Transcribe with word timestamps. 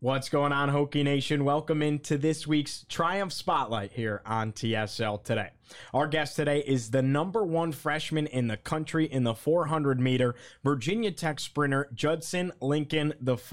What's 0.00 0.28
going 0.28 0.52
on, 0.52 0.70
Hokie 0.70 1.02
Nation? 1.02 1.44
Welcome 1.44 1.82
into 1.82 2.16
this 2.16 2.46
week's 2.46 2.84
Triumph 2.88 3.32
Spotlight 3.32 3.90
here 3.90 4.22
on 4.24 4.52
TSL 4.52 5.24
today. 5.24 5.50
Our 5.92 6.06
guest 6.06 6.36
today 6.36 6.60
is 6.60 6.92
the 6.92 7.02
number 7.02 7.44
one 7.44 7.72
freshman 7.72 8.28
in 8.28 8.46
the 8.46 8.56
country 8.56 9.06
in 9.06 9.24
the 9.24 9.34
400 9.34 9.98
meter, 9.98 10.36
Virginia 10.62 11.10
Tech 11.10 11.40
sprinter 11.40 11.88
Judson 11.92 12.52
Lincoln 12.60 13.12
IV. 13.26 13.52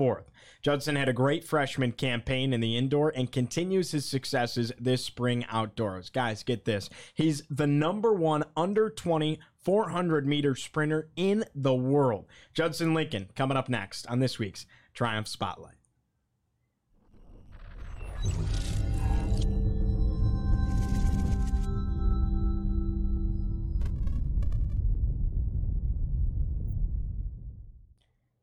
Judson 0.62 0.96
had 0.96 1.10
a 1.10 1.14
great 1.14 1.44
freshman 1.44 1.92
campaign 1.94 2.54
in 2.54 2.62
the 2.62 2.78
indoor 2.78 3.12
and 3.16 3.32
continues 3.32 3.90
his 3.90 4.06
successes 4.06 4.72
this 4.80 5.04
spring 5.04 5.48
outdoors. 5.50 6.12
Guys, 6.12 6.44
get 6.44 6.64
this. 6.64 6.92
He's 7.16 7.42
the 7.50 7.66
number 7.66 8.14
one 8.14 8.44
under 8.56 8.92
20 8.92 9.40
400 9.64 10.28
meter 10.28 10.54
sprinter 10.54 11.10
in 11.16 11.46
the 11.56 11.74
world. 11.74 12.28
Judson 12.54 12.94
Lincoln 12.94 13.30
coming 13.36 13.58
up 13.58 13.68
next 13.68 14.06
on 14.06 14.20
this 14.20 14.38
week's 14.38 14.68
Triumph 14.94 15.28
Spotlight. 15.28 15.78
Thank 18.26 18.60
you. 18.60 18.65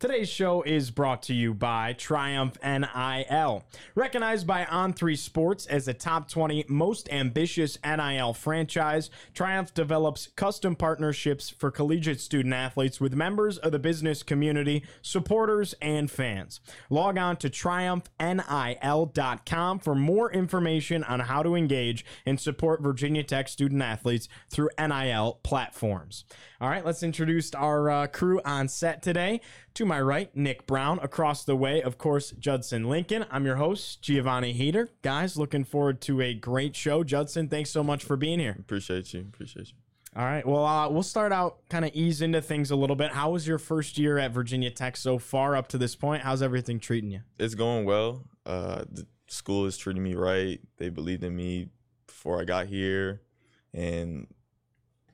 Today's 0.03 0.29
show 0.29 0.61
is 0.63 0.91
brought 0.91 1.23
to 1.23 1.33
you 1.33 1.55
by 1.55 1.93
Triumph 1.93 2.59
NIL. 2.65 3.63
Recognized 3.95 4.49
by 4.49 4.65
On3 4.65 5.17
Sports 5.17 5.65
as 5.67 5.87
a 5.87 5.95
top 5.95 6.29
20 6.29 6.65
most 6.67 7.09
ambitious 7.13 7.79
NIL 7.85 8.35
franchise, 8.35 9.11
Triumph 9.33 9.73
develops 9.73 10.27
custom 10.35 10.75
partnerships 10.75 11.51
for 11.51 11.71
collegiate 11.71 12.21
student 12.21 12.53
athletes 12.53 13.01
with 13.01 13.15
members 13.15 13.59
of 13.59 13.71
the 13.71 13.79
business 13.79 14.25
community, 14.25 14.83
supporters, 15.03 15.73
and 15.81 16.11
fans. 16.11 16.59
Log 16.91 17.17
on 17.17 17.37
to 17.37 17.49
triumphnil.com 17.49 19.79
for 19.79 19.95
more 19.95 20.33
information 20.33 21.05
on 21.05 21.21
how 21.21 21.45
to 21.45 21.55
engage 21.55 22.05
and 22.27 22.41
support 22.41 22.83
Virginia 22.83 23.23
Tech 23.23 23.49
student 23.49 23.81
athletes 23.81 24.29
through 24.51 24.71
NIL 24.77 25.39
platforms. 25.45 26.25
All 26.61 26.69
right, 26.69 26.85
let's 26.85 27.05
introduce 27.05 27.55
our 27.55 27.89
uh, 27.89 28.09
crew 28.09 28.41
on 28.45 28.67
set 28.67 29.01
today. 29.01 29.41
To 29.75 29.87
my 29.87 30.03
right, 30.03 30.35
Nick 30.37 30.67
Brown. 30.67 30.99
Across 30.99 31.45
the 31.45 31.57
way, 31.57 31.81
of 31.81 31.97
course, 31.97 32.33
Judson 32.33 32.91
Lincoln. 32.91 33.25
I'm 33.31 33.47
your 33.47 33.57
host, 33.57 34.03
Giovanni 34.03 34.53
Heater. 34.53 34.91
Guys, 35.01 35.39
looking 35.39 35.65
forward 35.65 36.03
to 36.03 36.21
a 36.21 36.35
great 36.35 36.77
show. 36.77 37.03
Judson, 37.03 37.49
thanks 37.49 37.71
so 37.71 37.83
much 37.83 38.05
for 38.05 38.17
being 38.17 38.39
here. 38.39 38.55
Appreciate 38.59 39.15
you. 39.15 39.21
Appreciate 39.21 39.69
you. 39.69 39.75
All 40.15 40.27
right. 40.27 40.47
Well, 40.47 40.67
uh, 40.67 40.91
we'll 40.91 41.03
start 41.03 41.33
out 41.33 41.67
kind 41.71 41.87
of 41.87 41.93
ease 41.95 42.21
into 42.21 42.43
things 42.43 42.71
a 42.71 42.77
little 42.77 42.97
bit. 42.97 43.13
How 43.13 43.31
was 43.31 43.49
your 43.49 43.57
first 43.57 43.97
year 43.97 44.19
at 44.19 44.33
Virginia 44.33 44.71
Tech 44.71 44.95
so 44.95 45.19
far 45.19 45.57
up 45.57 45.69
to 45.69 45.79
this 45.79 45.97
point? 45.97 46.23
How's 46.23 46.43
everything 46.43 46.79
treating 46.79 47.11
you? 47.11 47.21
It's 47.39 47.55
going 47.55 47.87
well. 47.87 48.25
Uh, 48.45 48.85
the 48.91 49.07
school 49.29 49.65
is 49.65 49.79
treating 49.79 50.03
me 50.03 50.15
right. 50.15 50.61
They 50.77 50.91
believed 50.91 51.25
in 51.25 51.35
me 51.35 51.69
before 52.07 52.39
I 52.39 52.45
got 52.45 52.67
here, 52.67 53.23
and 53.73 54.27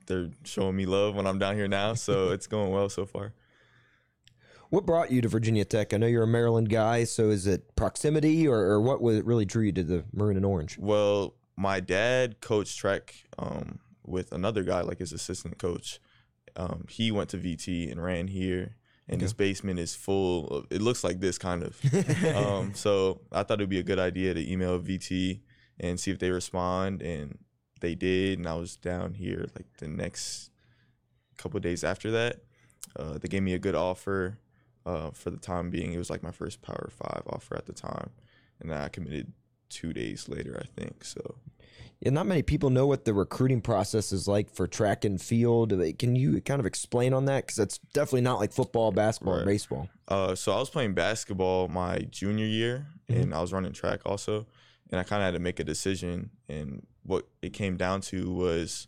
they're 0.05 0.31
showing 0.43 0.75
me 0.75 0.85
love 0.85 1.15
when 1.15 1.27
I'm 1.27 1.39
down 1.39 1.55
here 1.55 1.69
now. 1.69 1.93
So 1.93 2.29
it's 2.31 2.47
going 2.47 2.71
well 2.71 2.89
so 2.89 3.05
far. 3.05 3.33
What 4.69 4.85
brought 4.85 5.11
you 5.11 5.21
to 5.21 5.27
Virginia 5.27 5.65
Tech? 5.65 5.93
I 5.93 5.97
know 5.97 6.05
you're 6.05 6.23
a 6.23 6.27
Maryland 6.27 6.69
guy, 6.69 7.03
so 7.03 7.29
is 7.29 7.47
it 7.47 7.75
proximity 7.75 8.47
or, 8.47 8.59
or 8.59 8.79
what 8.79 9.01
was 9.01 9.17
it 9.17 9.25
really 9.25 9.45
drew 9.45 9.63
you 9.63 9.71
to 9.71 9.83
the 9.83 10.03
maroon 10.13 10.37
and 10.37 10.45
orange? 10.45 10.77
Well, 10.77 11.33
my 11.57 11.79
dad 11.79 12.39
coached 12.39 12.77
track 12.77 13.15
um, 13.39 13.79
with 14.05 14.31
another 14.31 14.63
guy, 14.63 14.81
like 14.81 14.99
his 14.99 15.11
assistant 15.11 15.57
coach. 15.57 15.99
Um, 16.55 16.85
he 16.87 17.11
went 17.11 17.29
to 17.29 17.37
VT 17.37 17.91
and 17.91 18.01
ran 18.01 18.27
here, 18.27 18.75
and 19.07 19.15
okay. 19.15 19.23
his 19.23 19.33
basement 19.33 19.79
is 19.79 19.95
full. 19.95 20.47
Of, 20.49 20.67
it 20.69 20.83
looks 20.83 21.03
like 21.03 21.19
this 21.19 21.39
kind 21.39 21.63
of. 21.63 22.35
um, 22.35 22.75
so 22.75 23.21
I 23.31 23.41
thought 23.41 23.59
it'd 23.59 23.69
be 23.69 23.79
a 23.79 23.83
good 23.83 23.99
idea 23.99 24.35
to 24.35 24.51
email 24.51 24.79
VT 24.79 25.41
and 25.79 25.99
see 25.99 26.11
if 26.11 26.19
they 26.19 26.29
respond, 26.29 27.01
and 27.01 27.39
they 27.81 27.95
did. 27.95 28.37
And 28.37 28.47
I 28.47 28.53
was 28.53 28.75
down 28.75 29.15
here 29.15 29.47
like 29.55 29.77
the 29.79 29.87
next 29.87 30.51
couple 31.37 31.59
days 31.59 31.83
after 31.83 32.11
that. 32.11 32.43
Uh, 32.95 33.17
they 33.17 33.27
gave 33.27 33.41
me 33.41 33.53
a 33.53 33.59
good 33.59 33.75
offer 33.75 34.37
uh, 34.85 35.11
for 35.11 35.29
the 35.29 35.37
time 35.37 35.69
being. 35.69 35.93
It 35.93 35.97
was 35.97 36.09
like 36.09 36.23
my 36.23 36.31
first 36.31 36.61
Power 36.61 36.89
Five 36.91 37.23
offer 37.27 37.55
at 37.55 37.65
the 37.65 37.73
time, 37.73 38.11
and 38.59 38.69
then 38.69 38.79
I 38.79 38.87
committed 38.89 39.33
two 39.69 39.93
days 39.93 40.27
later, 40.27 40.61
I 40.61 40.67
think. 40.79 41.03
So, 41.03 41.35
yeah, 41.99 42.11
not 42.11 42.25
many 42.25 42.41
people 42.41 42.69
know 42.69 42.87
what 42.87 43.05
the 43.05 43.13
recruiting 43.13 43.61
process 43.61 44.11
is 44.11 44.27
like 44.27 44.49
for 44.49 44.67
track 44.67 45.05
and 45.05 45.21
field. 45.21 45.73
Can 45.99 46.15
you 46.15 46.41
kind 46.41 46.59
of 46.59 46.65
explain 46.65 47.13
on 47.13 47.25
that? 47.25 47.45
Because 47.45 47.57
that's 47.57 47.77
definitely 47.93 48.21
not 48.21 48.39
like 48.39 48.51
football, 48.51 48.91
basketball, 48.91 49.35
right. 49.35 49.43
or 49.43 49.45
baseball. 49.45 49.89
Uh, 50.07 50.35
so 50.35 50.51
I 50.53 50.59
was 50.59 50.69
playing 50.69 50.93
basketball 50.93 51.67
my 51.67 51.99
junior 52.09 52.45
year, 52.45 52.87
mm-hmm. 53.09 53.21
and 53.21 53.33
I 53.33 53.41
was 53.41 53.53
running 53.53 53.73
track 53.73 54.01
also, 54.05 54.47
and 54.91 54.99
I 54.99 55.03
kind 55.03 55.21
of 55.21 55.25
had 55.25 55.33
to 55.33 55.39
make 55.39 55.59
a 55.59 55.63
decision. 55.63 56.31
And 56.47 56.85
what 57.03 57.27
it 57.41 57.53
came 57.53 57.77
down 57.77 58.01
to 58.01 58.31
was 58.31 58.87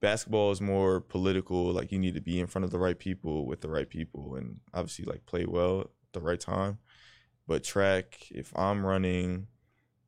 basketball 0.00 0.50
is 0.50 0.60
more 0.60 1.00
political. 1.00 1.72
Like 1.72 1.92
you 1.92 1.98
need 1.98 2.14
to 2.14 2.20
be 2.20 2.40
in 2.40 2.46
front 2.46 2.64
of 2.64 2.70
the 2.70 2.78
right 2.78 2.98
people 2.98 3.46
with 3.46 3.60
the 3.60 3.70
right 3.70 3.88
people, 3.88 4.34
and 4.34 4.60
obviously 4.74 5.04
like 5.04 5.26
play 5.26 5.46
well 5.46 5.80
at 5.80 5.88
the 6.12 6.20
right 6.20 6.40
time. 6.40 6.78
But 7.46 7.64
track, 7.64 8.28
if 8.30 8.56
I'm 8.56 8.86
running 8.86 9.48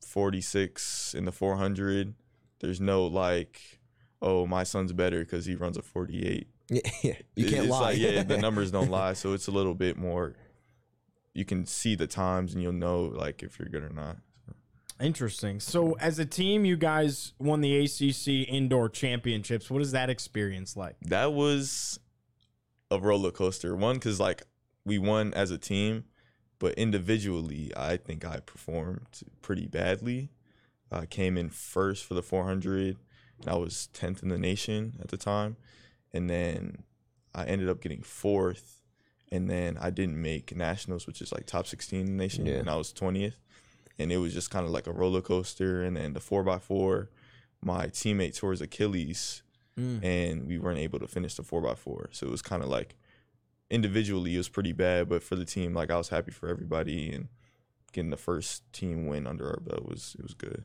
46 0.07 1.15
in 1.15 1.25
the 1.25 1.33
400, 1.33 2.15
there's 2.61 2.81
no 2.81 3.05
like, 3.05 3.81
oh, 4.21 4.47
my 4.47 4.63
son's 4.63 4.93
better 4.93 5.21
because 5.21 5.47
he 5.47 5.55
runs 5.55 5.77
a 5.77 5.83
48. 5.83 6.47
Yeah, 6.69 6.81
yeah. 7.03 7.15
you 7.35 7.49
can't 7.49 7.65
it's 7.65 7.71
lie. 7.71 7.81
Like, 7.81 7.99
yeah, 7.99 8.23
the 8.23 8.39
numbers 8.41 8.71
don't 8.71 8.91
lie, 8.91 9.15
so 9.15 9.33
it's 9.33 9.49
a 9.49 9.51
little 9.51 9.75
bit 9.75 9.97
more. 9.97 10.35
You 11.35 11.45
can 11.45 11.67
see 11.67 11.95
the 11.95 12.07
times, 12.07 12.53
and 12.53 12.63
you'll 12.63 12.73
know 12.73 13.05
like 13.05 13.43
if 13.43 13.59
you're 13.59 13.69
good 13.69 13.83
or 13.83 13.93
not. 13.93 14.19
Interesting. 15.03 15.59
So, 15.59 15.97
as 16.01 16.21
a 16.21 16.25
team, 16.25 16.65
you 16.65 16.77
guys 16.77 17.33
won 17.39 17.61
the 17.61 17.77
ACC 17.85 18.49
indoor 18.49 18.89
championships. 18.89 19.69
What 19.69 19.83
is 19.83 19.93
that 19.93 20.09
experience 20.09 20.77
like? 20.77 20.97
That 21.03 21.33
was 21.33 21.99
a 22.91 23.01
roller 23.01 23.33
coaster. 23.33 23.75
One, 23.75 23.97
because 23.97 24.21
like 24.21 24.43
we 24.85 24.99
won 24.99 25.35
as 25.35 25.51
a 25.51 25.59
team, 25.59 26.05
but 26.61 26.75
individually, 26.75 27.73
I 27.77 27.97
think 27.97 28.25
I 28.25 28.41
performed 28.41 29.23
pretty 29.41 29.67
badly. 29.67 30.31
I 30.93 31.07
came 31.07 31.37
in 31.37 31.49
first 31.51 32.05
for 32.05 32.15
the 32.15 32.23
400, 32.23 32.97
and 33.41 33.49
I 33.49 33.57
was 33.57 33.89
10th 33.95 34.23
in 34.23 34.29
the 34.29 34.39
nation 34.39 34.99
at 35.01 35.09
the 35.09 35.17
time. 35.17 35.57
And 36.13 36.31
then 36.31 36.85
I 37.35 37.45
ended 37.47 37.69
up 37.69 37.81
getting 37.81 38.03
fourth, 38.03 38.83
and 39.33 39.51
then 39.51 39.79
I 39.81 39.91
didn't 39.91 40.21
make 40.21 40.55
nationals, 40.55 41.07
which 41.09 41.21
is 41.21 41.33
like 41.33 41.47
top 41.47 41.67
16 41.67 41.99
in 41.99 42.07
the 42.07 42.13
nation, 42.13 42.47
yeah. 42.47 42.57
and 42.57 42.71
I 42.71 42.77
was 42.77 42.93
20th 42.93 43.35
and 44.03 44.13
it 44.13 44.19
was 44.19 44.35
just 44.35 44.51
kind 44.51 44.67
of 44.67 44.73
like 44.73 44.87
a 44.87 44.93
roller 44.93 45.21
coaster. 45.21 45.83
And 45.83 45.97
then 45.97 46.13
the 46.13 46.21
four 46.21 46.43
by 46.43 46.59
four, 46.59 47.11
my 47.63 47.87
teammate 47.87 48.37
tore 48.37 48.51
his 48.51 48.61
Achilles, 48.61 49.43
mm. 49.79 50.03
and 50.05 50.47
we 50.47 50.59
weren't 50.59 50.79
able 50.79 50.99
to 50.99 51.07
finish 51.07 51.35
the 51.35 51.43
four 51.43 51.61
by 51.61 51.75
four. 51.75 52.09
So 52.13 52.27
it 52.27 52.31
was 52.31 52.43
kind 52.43 52.63
of 52.63 52.69
like 52.69 52.97
individually 53.71 54.35
it 54.35 54.39
was 54.39 54.49
pretty 54.49 54.73
bad, 54.73 55.09
but 55.09 55.23
for 55.23 55.37
the 55.37 55.45
team, 55.45 55.75
like 55.75 55.91
I 55.91 55.97
was 55.97 56.11
happy 56.11 56.31
for 56.31 56.49
everybody 56.49 57.13
and 57.13 57.29
getting 57.93 58.11
the 58.11 58.17
first 58.17 58.71
team 58.73 59.07
win 59.07 59.27
under 59.27 59.49
our 59.49 59.61
belt 59.61 59.89
was 59.89 60.15
it 60.19 60.23
was 60.23 60.35
good. 60.35 60.65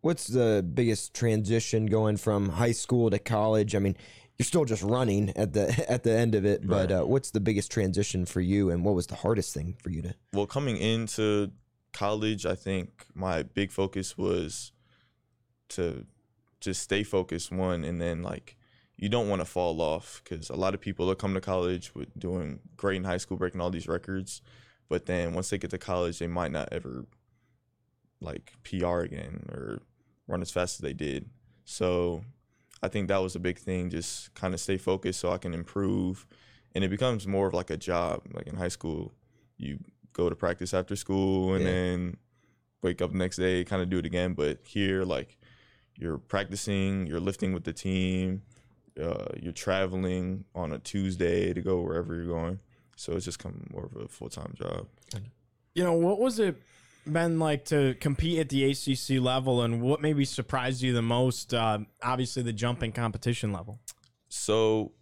What's 0.00 0.26
the 0.26 0.64
biggest 0.74 1.14
transition 1.14 1.86
going 1.86 2.16
from 2.16 2.50
high 2.50 2.72
school 2.72 3.10
to 3.10 3.18
college? 3.18 3.74
I 3.74 3.78
mean, 3.78 3.96
you're 4.38 4.44
still 4.44 4.64
just 4.64 4.82
running 4.82 5.32
at 5.36 5.52
the 5.52 5.90
at 5.90 6.02
the 6.02 6.12
end 6.12 6.34
of 6.34 6.44
it, 6.44 6.66
but 6.66 6.90
right. 6.90 7.00
uh, 7.00 7.06
what's 7.06 7.30
the 7.30 7.40
biggest 7.40 7.70
transition 7.70 8.26
for 8.26 8.40
you, 8.40 8.70
and 8.70 8.84
what 8.84 8.94
was 8.94 9.06
the 9.06 9.14
hardest 9.16 9.54
thing 9.54 9.76
for 9.82 9.90
you 9.90 10.02
to? 10.02 10.14
Well, 10.32 10.46
coming 10.46 10.76
into 10.76 11.50
college, 11.96 12.44
I 12.44 12.54
think 12.54 13.06
my 13.14 13.42
big 13.42 13.72
focus 13.72 14.18
was 14.18 14.70
to 15.70 16.04
just 16.60 16.82
stay 16.82 17.02
focused 17.02 17.50
one 17.50 17.84
and 17.84 18.00
then 18.00 18.22
like 18.22 18.56
you 18.96 19.08
don't 19.08 19.28
want 19.28 19.40
to 19.40 19.46
fall 19.46 19.80
off 19.80 20.20
because 20.22 20.50
a 20.50 20.54
lot 20.56 20.74
of 20.74 20.80
people 20.80 21.06
that 21.06 21.18
come 21.18 21.34
to 21.34 21.40
college 21.40 21.94
with 21.94 22.08
doing 22.18 22.60
great 22.76 22.96
in 22.96 23.04
high 23.04 23.16
school 23.16 23.36
breaking 23.36 23.60
all 23.60 23.70
these 23.70 23.88
records 23.88 24.42
but 24.88 25.06
then 25.06 25.32
once 25.34 25.50
they 25.50 25.58
get 25.58 25.70
to 25.70 25.78
college 25.78 26.18
they 26.18 26.26
might 26.26 26.52
not 26.52 26.68
ever 26.70 27.06
like 28.20 28.52
pr 28.62 29.00
again 29.00 29.44
or 29.50 29.80
run 30.28 30.42
as 30.42 30.50
fast 30.50 30.76
as 30.76 30.82
they 30.82 30.92
did. 30.92 31.28
So 31.64 32.24
i 32.82 32.88
think 32.88 33.08
that 33.08 33.22
was 33.22 33.34
a 33.34 33.40
big 33.40 33.58
thing 33.58 33.90
just 33.90 34.34
kind 34.34 34.54
of 34.54 34.60
stay 34.60 34.76
focused 34.76 35.20
so 35.20 35.30
i 35.30 35.38
can 35.38 35.54
improve 35.54 36.26
and 36.76 36.84
it 36.84 36.90
becomes 36.90 37.26
more 37.26 37.46
of 37.46 37.54
like 37.54 37.70
a 37.70 37.76
job. 37.78 38.20
Like 38.34 38.46
in 38.46 38.56
high 38.56 38.68
school 38.68 39.14
you 39.56 39.78
go 40.16 40.30
to 40.30 40.34
practice 40.36 40.72
after 40.72 40.96
school 40.96 41.54
and 41.54 41.64
Yeah. 41.64 41.70
then 41.72 42.16
wake 42.82 43.02
up 43.02 43.12
the 43.12 43.18
next 43.18 43.36
day, 43.36 43.64
kind 43.64 43.82
of 43.82 43.90
do 43.90 43.98
it 43.98 44.06
again. 44.06 44.32
But 44.32 44.60
here, 44.64 45.04
like 45.04 45.36
you're 45.98 46.18
practicing, 46.18 47.06
you're 47.06 47.20
lifting 47.20 47.52
with 47.52 47.64
the 47.64 47.72
team, 47.72 48.42
uh, 49.00 49.26
you're 49.42 49.52
traveling 49.52 50.44
on 50.54 50.72
a 50.72 50.78
Tuesday 50.78 51.52
to 51.52 51.60
go 51.60 51.80
wherever 51.82 52.14
you're 52.14 52.26
going. 52.26 52.60
So 52.96 53.12
it's 53.12 53.26
just 53.26 53.38
come 53.38 53.66
more 53.70 53.84
of 53.84 53.94
a 53.96 54.08
full 54.08 54.30
time 54.30 54.54
job. 54.56 54.86
You 55.74 55.84
know, 55.84 55.92
what 55.92 56.18
was 56.18 56.38
it 56.38 56.56
been 57.06 57.38
like 57.38 57.66
to 57.66 57.94
compete 58.00 58.38
at 58.38 58.48
the 58.48 58.64
ACC 58.70 59.20
level, 59.22 59.60
and 59.62 59.82
what 59.82 60.00
maybe 60.00 60.24
surprised 60.24 60.80
you 60.80 60.94
the 60.94 61.02
most? 61.02 61.52
Uh, 61.52 61.80
obviously, 62.02 62.42
the 62.42 62.54
jumping 62.54 62.92
competition 62.92 63.52
level. 63.52 63.78
So 64.28 64.92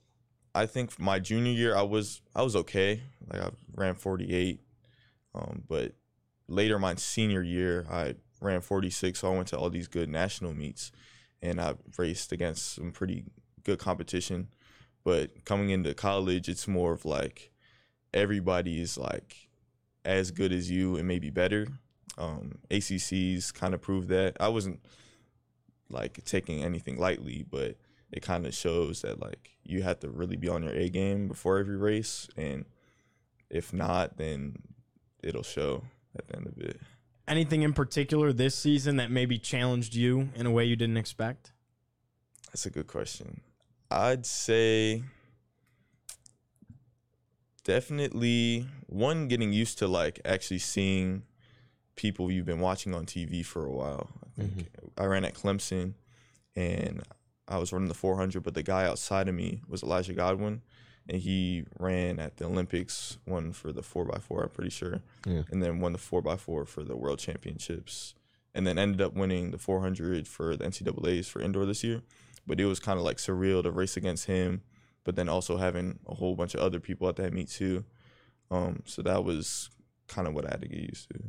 I 0.54 0.66
think 0.66 0.98
my 0.98 1.20
junior 1.20 1.52
year 1.52 1.76
I 1.76 1.82
was 1.82 2.20
I 2.34 2.42
was 2.42 2.56
okay. 2.56 3.02
Like 3.32 3.42
I 3.42 3.50
ran 3.76 3.94
48. 3.94 4.60
Um, 5.34 5.62
but 5.68 5.92
later 6.48 6.78
my 6.78 6.94
senior 6.96 7.42
year 7.42 7.86
I 7.90 8.14
ran 8.40 8.60
46, 8.60 9.18
so 9.18 9.32
I 9.32 9.36
went 9.36 9.48
to 9.48 9.58
all 9.58 9.70
these 9.70 9.88
good 9.88 10.08
national 10.08 10.54
meets 10.54 10.92
and 11.42 11.60
I 11.60 11.74
raced 11.98 12.32
against 12.32 12.74
some 12.74 12.92
pretty 12.92 13.24
good 13.64 13.78
competition. 13.78 14.48
But 15.04 15.44
coming 15.44 15.70
into 15.70 15.92
college, 15.94 16.48
it's 16.48 16.66
more 16.66 16.92
of 16.92 17.04
like 17.04 17.52
everybody 18.12 18.80
is 18.80 18.96
like 18.96 19.48
as 20.04 20.30
good 20.30 20.52
as 20.52 20.70
you 20.70 20.96
and 20.96 21.06
maybe 21.06 21.30
better. 21.30 21.66
Um, 22.16 22.58
ACCs 22.70 23.52
kind 23.52 23.74
of 23.74 23.82
proved 23.82 24.08
that. 24.08 24.36
I 24.40 24.48
wasn't 24.48 24.80
like 25.90 26.24
taking 26.24 26.62
anything 26.62 26.98
lightly, 26.98 27.44
but 27.48 27.76
it 28.12 28.22
kind 28.22 28.46
of 28.46 28.54
shows 28.54 29.02
that 29.02 29.20
like 29.20 29.50
you 29.64 29.82
have 29.82 30.00
to 30.00 30.10
really 30.10 30.36
be 30.36 30.48
on 30.48 30.62
your 30.62 30.72
A 30.72 30.88
game 30.88 31.28
before 31.28 31.58
every 31.58 31.76
race, 31.76 32.28
and 32.36 32.64
if 33.50 33.72
not, 33.72 34.16
then 34.16 34.56
it'll 35.24 35.42
show 35.42 35.82
at 36.18 36.28
the 36.28 36.36
end 36.36 36.46
of 36.46 36.58
it. 36.58 36.80
Anything 37.26 37.62
in 37.62 37.72
particular 37.72 38.32
this 38.32 38.54
season 38.54 38.96
that 38.96 39.10
maybe 39.10 39.38
challenged 39.38 39.94
you 39.94 40.28
in 40.34 40.46
a 40.46 40.50
way 40.50 40.64
you 40.64 40.76
didn't 40.76 40.98
expect? 40.98 41.52
That's 42.48 42.66
a 42.66 42.70
good 42.70 42.86
question. 42.86 43.40
I'd 43.90 44.26
say 44.26 45.02
definitely 47.64 48.66
one 48.86 49.28
getting 49.28 49.52
used 49.52 49.78
to 49.78 49.88
like 49.88 50.20
actually 50.24 50.58
seeing 50.58 51.22
people 51.96 52.30
you've 52.30 52.46
been 52.46 52.60
watching 52.60 52.94
on 52.94 53.06
TV 53.06 53.44
for 53.44 53.64
a 53.64 53.70
while. 53.70 54.10
I 54.22 54.40
think 54.40 54.52
mm-hmm. 54.52 55.00
I 55.02 55.06
ran 55.06 55.24
at 55.24 55.34
Clemson 55.34 55.94
and 56.54 57.02
I 57.48 57.58
was 57.58 57.72
running 57.72 57.88
the 57.88 57.94
400, 57.94 58.42
but 58.42 58.54
the 58.54 58.62
guy 58.62 58.86
outside 58.86 59.28
of 59.28 59.34
me 59.34 59.60
was 59.68 59.82
Elija 59.82 60.14
Godwin, 60.14 60.62
and 61.08 61.20
he 61.20 61.64
ran 61.78 62.18
at 62.18 62.36
the 62.38 62.46
Olympics, 62.46 63.18
won 63.26 63.52
for 63.52 63.72
the 63.72 63.82
4x4, 63.82 64.42
I'm 64.44 64.48
pretty 64.50 64.70
sure, 64.70 65.00
Yeah. 65.26 65.42
and 65.50 65.62
then 65.62 65.80
won 65.80 65.92
the 65.92 65.98
4x4 65.98 66.66
for 66.66 66.82
the 66.82 66.96
World 66.96 67.18
Championships, 67.18 68.14
and 68.54 68.66
then 68.66 68.78
ended 68.78 69.00
up 69.02 69.14
winning 69.14 69.50
the 69.50 69.58
400 69.58 70.26
for 70.26 70.56
the 70.56 70.64
NCAA's 70.64 71.28
for 71.28 71.40
indoor 71.42 71.66
this 71.66 71.84
year. 71.84 72.02
But 72.46 72.60
it 72.60 72.66
was 72.66 72.78
kind 72.80 72.98
of 72.98 73.04
like 73.04 73.16
surreal 73.18 73.62
to 73.62 73.70
race 73.70 73.96
against 73.96 74.26
him, 74.26 74.62
but 75.04 75.16
then 75.16 75.28
also 75.28 75.56
having 75.56 75.98
a 76.06 76.14
whole 76.14 76.34
bunch 76.36 76.54
of 76.54 76.60
other 76.60 76.80
people 76.80 77.08
at 77.08 77.16
that 77.16 77.32
meet 77.32 77.48
too. 77.50 77.84
Um, 78.50 78.82
so 78.84 79.02
that 79.02 79.24
was 79.24 79.70
kind 80.08 80.28
of 80.28 80.34
what 80.34 80.46
I 80.46 80.50
had 80.50 80.60
to 80.62 80.68
get 80.68 80.80
used 80.80 81.08
to. 81.10 81.20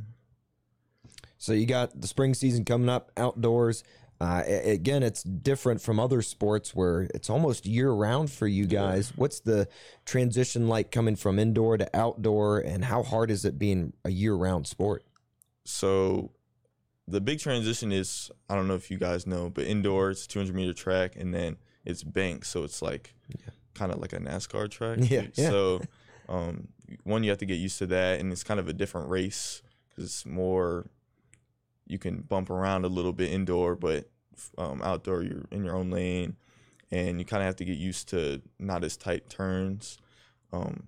So 1.38 1.54
you 1.54 1.66
got 1.66 2.00
the 2.00 2.08
spring 2.08 2.34
season 2.34 2.66
coming 2.66 2.90
up 2.90 3.12
outdoors. 3.18 3.84
Uh, 4.22 4.44
again, 4.48 5.04
it's 5.04 5.24
different 5.24 5.82
from 5.82 6.00
other 6.00 6.22
sports 6.22 6.74
where 6.74 7.02
it's 7.14 7.30
almost 7.30 7.66
year 7.66 7.92
round 7.92 8.32
for 8.32 8.48
you 8.48 8.66
guys. 8.66 9.12
What's 9.16 9.42
the 9.42 9.68
transition 10.06 10.70
like 10.70 10.90
coming 10.90 11.18
from 11.18 11.38
indoor 11.38 11.78
to 11.78 11.90
outdoor, 11.94 12.60
and 12.60 12.86
how 12.86 13.04
hard 13.04 13.30
is 13.30 13.44
it 13.44 13.60
being 13.60 13.94
a 14.06 14.10
year 14.10 14.34
round 14.34 14.68
sport? 14.68 15.04
So 15.66 16.32
the 17.08 17.20
big 17.20 17.40
transition 17.40 17.92
is 17.92 18.32
I 18.50 18.56
don't 18.56 18.68
know 18.68 18.76
if 18.76 18.90
you 18.90 18.98
guys 18.98 19.28
know, 19.28 19.50
but 19.50 19.66
indoor 19.66 20.12
it's 20.12 20.28
200 20.28 20.56
meter 20.56 20.74
track 20.74 21.16
and 21.16 21.34
then 21.34 21.58
it's 21.84 22.04
banked, 22.04 22.48
so 22.48 22.64
it's 22.64 22.82
like 22.82 23.14
kind 23.74 23.92
of 23.92 24.00
like 24.00 24.14
a 24.14 24.20
NASCAR 24.20 24.70
track. 24.70 25.00
Yeah, 25.02 25.24
yeah. 25.36 25.50
So 25.50 25.82
um, 26.30 26.70
one 27.04 27.24
you 27.24 27.30
have 27.30 27.40
to 27.40 27.46
get 27.46 27.56
used 27.56 27.78
to 27.80 27.88
that, 27.88 28.20
and 28.20 28.32
it's 28.32 28.44
kind 28.44 28.60
of 28.60 28.68
a 28.68 28.74
different 28.74 29.10
race 29.10 29.62
because 29.90 30.06
it's 30.06 30.26
more 30.26 30.88
you 31.88 31.98
can 31.98 32.22
bump 32.22 32.50
around 32.50 32.86
a 32.86 32.90
little 32.90 33.14
bit 33.14 33.32
indoor, 33.32 33.76
but 33.76 34.10
um, 34.58 34.82
outdoor 34.84 35.24
you're 35.24 35.46
in 35.52 35.64
your 35.64 35.76
own 35.76 35.90
lane, 35.90 36.36
and 36.92 37.20
you 37.20 37.26
kind 37.26 37.42
of 37.42 37.48
have 37.48 37.56
to 37.58 37.66
get 37.66 37.78
used 37.78 38.10
to 38.10 38.42
not 38.60 38.84
as 38.84 38.98
tight 38.98 39.30
turns. 39.30 39.98
Um, 40.52 40.88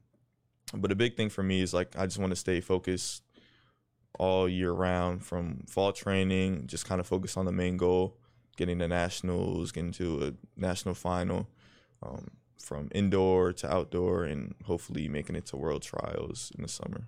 but 0.73 0.91
a 0.91 0.95
big 0.95 1.15
thing 1.15 1.29
for 1.29 1.43
me 1.43 1.61
is 1.61 1.73
like 1.73 1.97
I 1.97 2.05
just 2.05 2.17
want 2.17 2.31
to 2.31 2.35
stay 2.35 2.59
focused 2.61 3.23
all 4.19 4.49
year 4.49 4.71
round 4.71 5.23
from 5.23 5.63
fall 5.67 5.91
training, 5.91 6.67
just 6.67 6.85
kind 6.85 6.99
of 6.99 7.07
focus 7.07 7.37
on 7.37 7.45
the 7.45 7.51
main 7.51 7.77
goal, 7.77 8.17
getting 8.57 8.79
to 8.79 8.87
nationals, 8.87 9.71
getting 9.71 9.91
to 9.93 10.25
a 10.25 10.59
national 10.59 10.95
final, 10.95 11.47
um, 12.03 12.27
from 12.57 12.89
indoor 12.93 13.53
to 13.53 13.71
outdoor, 13.71 14.23
and 14.25 14.55
hopefully 14.65 15.07
making 15.07 15.35
it 15.35 15.45
to 15.45 15.57
world 15.57 15.83
trials 15.83 16.51
in 16.55 16.63
the 16.63 16.67
summer. 16.67 17.07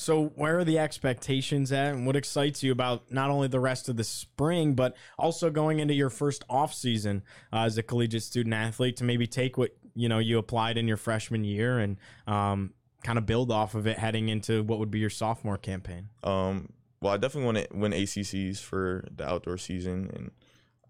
So, 0.00 0.26
where 0.36 0.60
are 0.60 0.64
the 0.64 0.78
expectations 0.78 1.72
at, 1.72 1.92
and 1.92 2.06
what 2.06 2.14
excites 2.14 2.62
you 2.62 2.70
about 2.70 3.10
not 3.10 3.30
only 3.30 3.48
the 3.48 3.58
rest 3.58 3.88
of 3.88 3.96
the 3.96 4.04
spring, 4.04 4.74
but 4.74 4.96
also 5.18 5.50
going 5.50 5.80
into 5.80 5.92
your 5.92 6.08
first 6.08 6.44
off 6.48 6.72
season 6.72 7.24
uh, 7.52 7.62
as 7.62 7.76
a 7.78 7.82
collegiate 7.82 8.22
student 8.22 8.54
athlete 8.54 8.96
to 8.98 9.04
maybe 9.04 9.26
take 9.26 9.58
what 9.58 9.76
you 9.96 10.08
know 10.08 10.20
you 10.20 10.38
applied 10.38 10.78
in 10.78 10.86
your 10.86 10.96
freshman 10.96 11.42
year 11.42 11.80
and 11.80 11.96
um, 12.28 12.72
kind 13.02 13.18
of 13.18 13.26
build 13.26 13.50
off 13.50 13.74
of 13.74 13.88
it 13.88 13.98
heading 13.98 14.28
into 14.28 14.62
what 14.62 14.78
would 14.78 14.90
be 14.90 15.00
your 15.00 15.10
sophomore 15.10 15.58
campaign? 15.58 16.08
Um, 16.22 16.72
well, 17.00 17.12
I 17.12 17.16
definitely 17.16 17.46
want 17.46 17.68
to 17.68 17.76
win 17.76 17.90
ACCs 17.90 18.60
for 18.60 19.04
the 19.14 19.28
outdoor 19.28 19.58
season, 19.58 20.10
and 20.14 20.30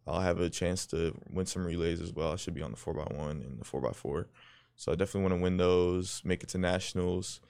I'll 0.06 0.20
have 0.20 0.38
a 0.38 0.50
chance 0.50 0.84
to 0.88 1.18
win 1.32 1.46
some 1.46 1.64
relays 1.64 2.02
as 2.02 2.12
well. 2.12 2.32
I 2.32 2.36
should 2.36 2.54
be 2.54 2.62
on 2.62 2.72
the 2.72 2.76
four 2.76 3.00
x 3.00 3.10
one 3.16 3.42
and 3.42 3.58
the 3.58 3.64
four 3.64 3.86
x 3.88 3.96
four, 3.96 4.28
so 4.76 4.92
I 4.92 4.96
definitely 4.96 5.22
want 5.22 5.34
to 5.34 5.42
win 5.42 5.56
those, 5.56 6.20
make 6.26 6.42
it 6.42 6.50
to 6.50 6.58
nationals, 6.58 7.40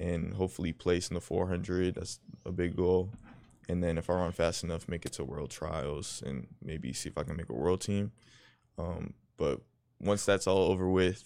and 0.00 0.34
hopefully 0.34 0.72
place 0.72 1.08
in 1.08 1.14
the 1.14 1.20
400. 1.20 1.94
That's 1.94 2.20
a 2.46 2.52
big 2.52 2.76
goal. 2.76 3.10
And 3.68 3.82
then 3.82 3.98
if 3.98 4.08
I 4.08 4.14
run 4.14 4.32
fast 4.32 4.64
enough, 4.64 4.88
make 4.88 5.04
it 5.04 5.12
to 5.14 5.24
world 5.24 5.50
trials 5.50 6.22
and 6.24 6.46
maybe 6.62 6.92
see 6.92 7.08
if 7.08 7.18
I 7.18 7.22
can 7.24 7.36
make 7.36 7.50
a 7.50 7.54
world 7.54 7.80
team. 7.82 8.12
Um, 8.78 9.12
but 9.36 9.60
once 10.00 10.24
that's 10.24 10.46
all 10.46 10.70
over 10.70 10.88
with, 10.88 11.22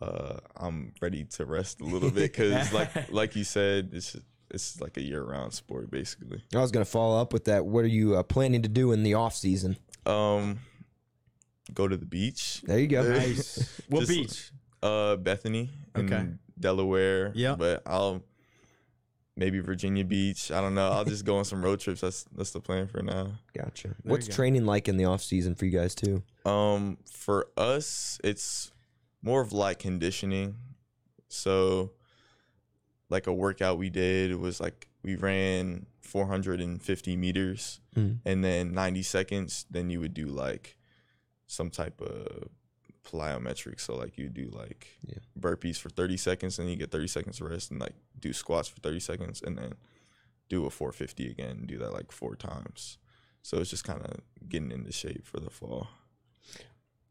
uh, 0.00 0.38
I'm 0.56 0.94
ready 1.00 1.24
to 1.24 1.44
rest 1.44 1.80
a 1.80 1.84
little 1.84 2.10
bit 2.10 2.32
because, 2.32 2.72
like 2.72 2.90
like 3.12 3.36
you 3.36 3.44
said, 3.44 3.90
it's 3.92 4.16
it's 4.50 4.80
like 4.80 4.96
a 4.96 5.02
year 5.02 5.22
round 5.22 5.52
sport 5.52 5.90
basically. 5.90 6.42
I 6.54 6.58
was 6.60 6.70
going 6.70 6.84
to 6.84 6.90
follow 6.90 7.20
up 7.20 7.32
with 7.32 7.44
that. 7.44 7.66
What 7.66 7.84
are 7.84 7.88
you 7.88 8.16
uh, 8.16 8.22
planning 8.22 8.62
to 8.62 8.68
do 8.68 8.92
in 8.92 9.02
the 9.02 9.14
off 9.14 9.34
season? 9.34 9.76
Um, 10.06 10.58
go 11.74 11.86
to 11.86 11.96
the 11.96 12.06
beach. 12.06 12.62
There 12.64 12.78
you 12.78 12.86
go. 12.88 13.02
Nice. 13.12 13.80
what 13.88 14.00
Just- 14.00 14.10
beach? 14.10 14.50
Uh, 14.82 15.14
Bethany 15.14 15.70
in 15.94 16.12
Okay. 16.12 16.26
Delaware. 16.62 17.32
Yeah. 17.34 17.54
but 17.56 17.82
I'll 17.86 18.22
maybe 19.36 19.60
Virginia 19.60 20.04
Beach. 20.04 20.50
I 20.50 20.60
don't 20.62 20.74
know. 20.74 20.88
I'll 20.90 21.04
just 21.04 21.24
go 21.26 21.36
on 21.36 21.44
some 21.44 21.62
road 21.62 21.80
trips. 21.80 22.00
That's 22.00 22.24
that's 22.34 22.52
the 22.52 22.60
plan 22.60 22.88
for 22.88 23.02
now. 23.02 23.32
Gotcha. 23.52 23.94
What's 24.04 24.28
go. 24.28 24.34
training 24.34 24.64
like 24.64 24.88
in 24.88 24.96
the 24.96 25.04
off 25.04 25.22
season 25.22 25.54
for 25.54 25.66
you 25.66 25.78
guys 25.78 25.94
too? 25.94 26.22
Um, 26.46 26.96
for 27.10 27.48
us, 27.56 28.18
it's 28.24 28.72
more 29.22 29.40
of 29.42 29.52
like 29.52 29.78
conditioning. 29.80 30.56
So, 31.28 31.92
like 33.10 33.26
a 33.26 33.32
workout 33.32 33.78
we 33.78 33.90
did 33.90 34.34
was 34.36 34.60
like 34.60 34.88
we 35.02 35.16
ran 35.16 35.86
450 36.00 37.16
meters, 37.16 37.80
Mm. 37.96 38.18
and 38.24 38.42
then 38.44 38.72
90 38.72 39.02
seconds. 39.02 39.66
Then 39.70 39.90
you 39.90 40.00
would 40.00 40.14
do 40.14 40.26
like 40.26 40.76
some 41.46 41.70
type 41.70 42.00
of 42.00 42.48
plyometric. 43.04 43.80
So 43.80 43.94
like 43.96 44.16
you 44.18 44.28
do 44.28 44.48
like 44.52 44.88
Yeah. 45.06 45.18
burpees 45.38 45.78
for 45.78 45.88
30 45.90 46.16
seconds, 46.16 46.58
and 46.58 46.68
you 46.70 46.76
get 46.76 46.90
30 46.90 47.06
seconds 47.08 47.40
rest, 47.40 47.70
and 47.70 47.80
like 47.80 47.94
do 48.18 48.32
squats 48.32 48.68
for 48.68 48.80
30 48.80 49.00
seconds, 49.00 49.42
and 49.42 49.56
then 49.58 49.74
do 50.48 50.66
a 50.66 50.70
450 50.70 51.30
again. 51.30 51.50
And 51.58 51.66
do 51.66 51.78
that 51.78 51.92
like 51.92 52.12
four 52.12 52.36
times. 52.36 52.98
So 53.42 53.58
it's 53.58 53.70
just 53.70 53.84
kind 53.84 54.02
of 54.02 54.20
getting 54.48 54.70
into 54.70 54.92
shape 54.92 55.26
for 55.26 55.40
the 55.40 55.50
fall. 55.50 55.88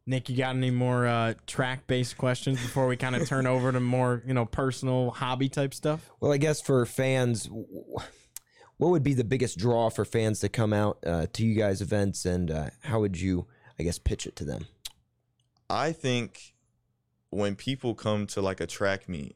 Nick, 0.07 0.29
you 0.29 0.37
got 0.37 0.55
any 0.55 0.71
more 0.71 1.05
uh, 1.05 1.35
track 1.45 1.85
based 1.87 2.17
questions 2.17 2.59
before 2.59 2.87
we 2.87 2.97
kind 2.97 3.15
of 3.15 3.27
turn 3.27 3.45
over 3.45 3.71
to 3.71 3.79
more 3.79 4.23
you 4.25 4.33
know 4.33 4.45
personal 4.45 5.11
hobby 5.11 5.47
type 5.47 5.73
stuff? 5.73 6.09
Well, 6.19 6.31
I 6.31 6.37
guess 6.37 6.59
for 6.59 6.85
fans, 6.87 7.43
w- 7.43 7.65
what 8.77 8.89
would 8.89 9.03
be 9.03 9.13
the 9.13 9.23
biggest 9.23 9.59
draw 9.59 9.89
for 9.91 10.03
fans 10.03 10.39
to 10.39 10.49
come 10.49 10.73
out 10.73 10.97
uh, 11.05 11.27
to 11.33 11.45
you 11.45 11.53
guys' 11.55 11.81
events, 11.81 12.25
and 12.25 12.49
uh, 12.49 12.69
how 12.81 12.99
would 12.99 13.19
you, 13.19 13.45
I 13.79 13.83
guess, 13.83 13.99
pitch 13.99 14.25
it 14.25 14.35
to 14.37 14.43
them? 14.45 14.65
I 15.71 15.93
think 15.93 16.53
when 17.29 17.55
people 17.55 17.95
come 17.95 18.27
to 18.27 18.41
like 18.41 18.59
a 18.59 18.67
track 18.67 19.07
meet, 19.07 19.35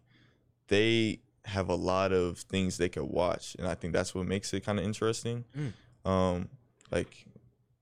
they 0.67 1.19
have 1.45 1.69
a 1.69 1.75
lot 1.75 2.11
of 2.11 2.39
things 2.39 2.77
they 2.77 2.89
can 2.89 3.07
watch, 3.09 3.55
and 3.57 3.67
I 3.67 3.75
think 3.75 3.93
that's 3.93 4.13
what 4.13 4.25
makes 4.25 4.53
it 4.53 4.65
kind 4.65 4.79
of 4.79 4.85
interesting. 4.85 5.45
Um, 6.03 6.49
like 6.91 7.25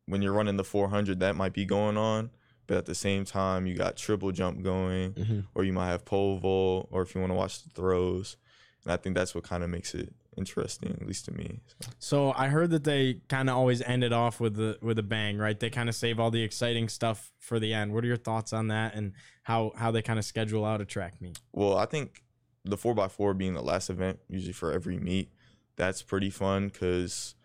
when 0.05 0.21
you're 0.21 0.33
running 0.33 0.57
the 0.57 0.63
400, 0.63 1.19
that 1.21 1.35
might 1.35 1.53
be 1.53 1.65
going 1.65 1.97
on, 1.97 2.29
but 2.67 2.77
at 2.77 2.85
the 2.85 2.95
same 2.95 3.25
time, 3.25 3.65
you 3.65 3.75
got 3.75 3.95
triple 3.97 4.31
jump 4.31 4.61
going, 4.61 5.13
Mhm. 5.13 5.45
or 5.55 5.63
you 5.63 5.73
might 5.73 5.87
have 5.87 6.05
pole 6.05 6.37
vault, 6.39 6.89
or 6.91 7.01
if 7.01 7.15
you 7.15 7.21
want 7.21 7.31
to 7.31 7.35
watch 7.35 7.63
the 7.63 7.69
throws, 7.69 8.37
and 8.83 8.91
I 8.93 8.97
think 8.97 9.15
that's 9.15 9.33
what 9.33 9.45
kind 9.45 9.63
of 9.63 9.69
makes 9.69 9.95
it 9.95 10.13
interesting, 10.37 10.97
at 11.01 11.07
least 11.07 11.25
to 11.25 11.31
me. 11.31 11.61
So, 11.81 11.89
So 11.99 12.33
I 12.35 12.47
heard 12.47 12.71
that 12.71 12.83
they 12.83 13.21
kind 13.27 13.49
of 13.49 13.57
always 13.57 13.81
end 13.81 14.03
it 14.03 14.13
off 14.13 14.39
with 14.39 14.55
the 14.55 14.77
with 14.81 14.99
a 14.99 15.03
bang, 15.03 15.37
right? 15.37 15.59
They 15.59 15.69
kind 15.69 15.89
of 15.89 15.95
save 15.95 16.19
all 16.19 16.31
the 16.31 16.43
exciting 16.43 16.89
stuff 16.89 17.31
for 17.39 17.59
the 17.59 17.73
end. 17.73 17.93
What 17.93 18.03
are 18.03 18.07
your 18.07 18.17
thoughts 18.17 18.53
on 18.53 18.67
that, 18.67 18.95
and 18.95 19.13
how 19.43 19.71
how 19.75 19.91
they 19.91 20.01
kind 20.01 20.19
of 20.19 20.25
schedule 20.25 20.65
out 20.65 20.81
a 20.81 20.85
track 20.85 21.21
meet? 21.21 21.39
well, 21.51 21.77
I 21.77 21.85
think 21.85 22.23
the 22.65 22.77
four 22.77 22.99
x 22.99 23.13
four 23.13 23.33
being 23.33 23.53
the 23.53 23.61
last 23.61 23.89
event, 23.89 24.19
usually 24.29 24.53
for 24.53 24.71
every 24.71 24.97
meet, 24.97 25.29
that's 25.75 26.01
pretty 26.01 26.29
fun 26.29 26.69
because 26.69 27.35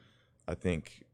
I 0.47 0.55
think 0.55 1.05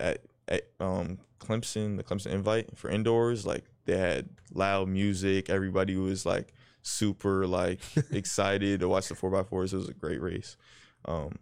at, 0.00 0.18
at 0.48 0.68
um, 0.80 1.18
Clemson, 1.40 1.96
the 1.96 2.04
Clemson 2.04 2.32
invite 2.32 2.76
for 2.76 2.90
indoors, 2.90 3.46
like 3.46 3.64
they 3.84 3.96
had 3.96 4.28
loud 4.52 4.88
music. 4.88 5.50
Everybody 5.50 5.96
was 5.96 6.26
like 6.26 6.52
super 6.82 7.46
like 7.46 7.80
excited 8.10 8.80
to 8.80 8.88
watch 8.88 9.08
the 9.08 9.14
four 9.14 9.34
x 9.36 9.48
fours. 9.48 9.72
It 9.72 9.78
was 9.78 9.88
a 9.88 9.94
great 9.94 10.20
race. 10.20 10.56
Um, 11.04 11.36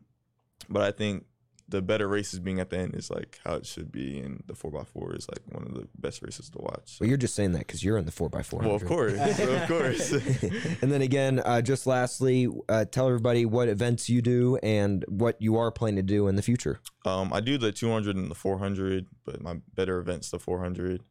but 0.69 0.83
I 0.83 0.91
think 0.91 1.25
the 1.71 1.81
better 1.81 2.09
races 2.09 2.41
being 2.41 2.59
at 2.59 2.71
the 2.71 2.79
end 2.79 2.97
is 2.97 3.11
like 3.11 3.39
how 3.45 3.55
it 3.55 3.65
should 3.65 3.93
be, 3.93 4.19
and 4.19 4.43
the 4.47 4.55
four 4.55 4.77
x 4.81 4.91
four 4.93 5.15
is 5.15 5.29
like 5.29 5.41
one 5.55 5.67
of 5.67 5.75
the 5.75 5.89
best 5.99 6.21
races 6.23 6.51
to 6.51 6.59
watch. 6.59 6.97
Well, 7.01 7.09
you're 7.09 7.17
just 7.17 7.35
saying 7.35 7.53
that 7.53 7.61
because 7.61 7.85
you're 7.85 7.97
in 7.97 8.07
the 8.07 8.13
4x4. 8.13 8.63
Well, 8.65 8.75
of 8.75 8.85
course, 8.85 9.15
of 9.19 9.69
course. 9.69 10.13
and 10.83 10.91
then 10.91 11.01
again, 11.01 11.41
uh, 11.45 11.63
just 11.63 11.87
lastly, 11.87 12.49
uh, 12.69 12.87
tell 12.87 13.07
everybody 13.07 13.47
what 13.47 13.69
events 13.69 14.09
you 14.09 14.21
do 14.21 14.59
and 14.63 15.05
what 15.09 15.41
you 15.41 15.57
are 15.57 15.71
planning 15.71 15.97
to 15.97 16.03
do 16.03 16.27
in 16.27 16.35
the 16.35 16.43
future. 16.43 16.81
Um, 17.05 17.33
I 17.33 17.41
do 17.41 17.57
the 17.57 17.71
200 17.73 18.17
and 18.17 18.31
the 18.31 18.35
400, 18.35 19.07
but 19.25 19.41
my 19.41 19.59
better 19.75 19.99
events 20.01 20.31
the 20.31 20.41
400. 20.41 21.05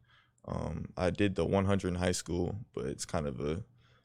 Um, 0.46 0.86
I 0.96 1.10
did 1.10 1.36
the 1.36 1.44
100 1.46 1.88
in 1.88 1.94
high 1.94 2.12
school, 2.12 2.56
but 2.74 2.84
it's 2.84 3.04
kind 3.06 3.26
of 3.26 3.40
a 3.40 3.62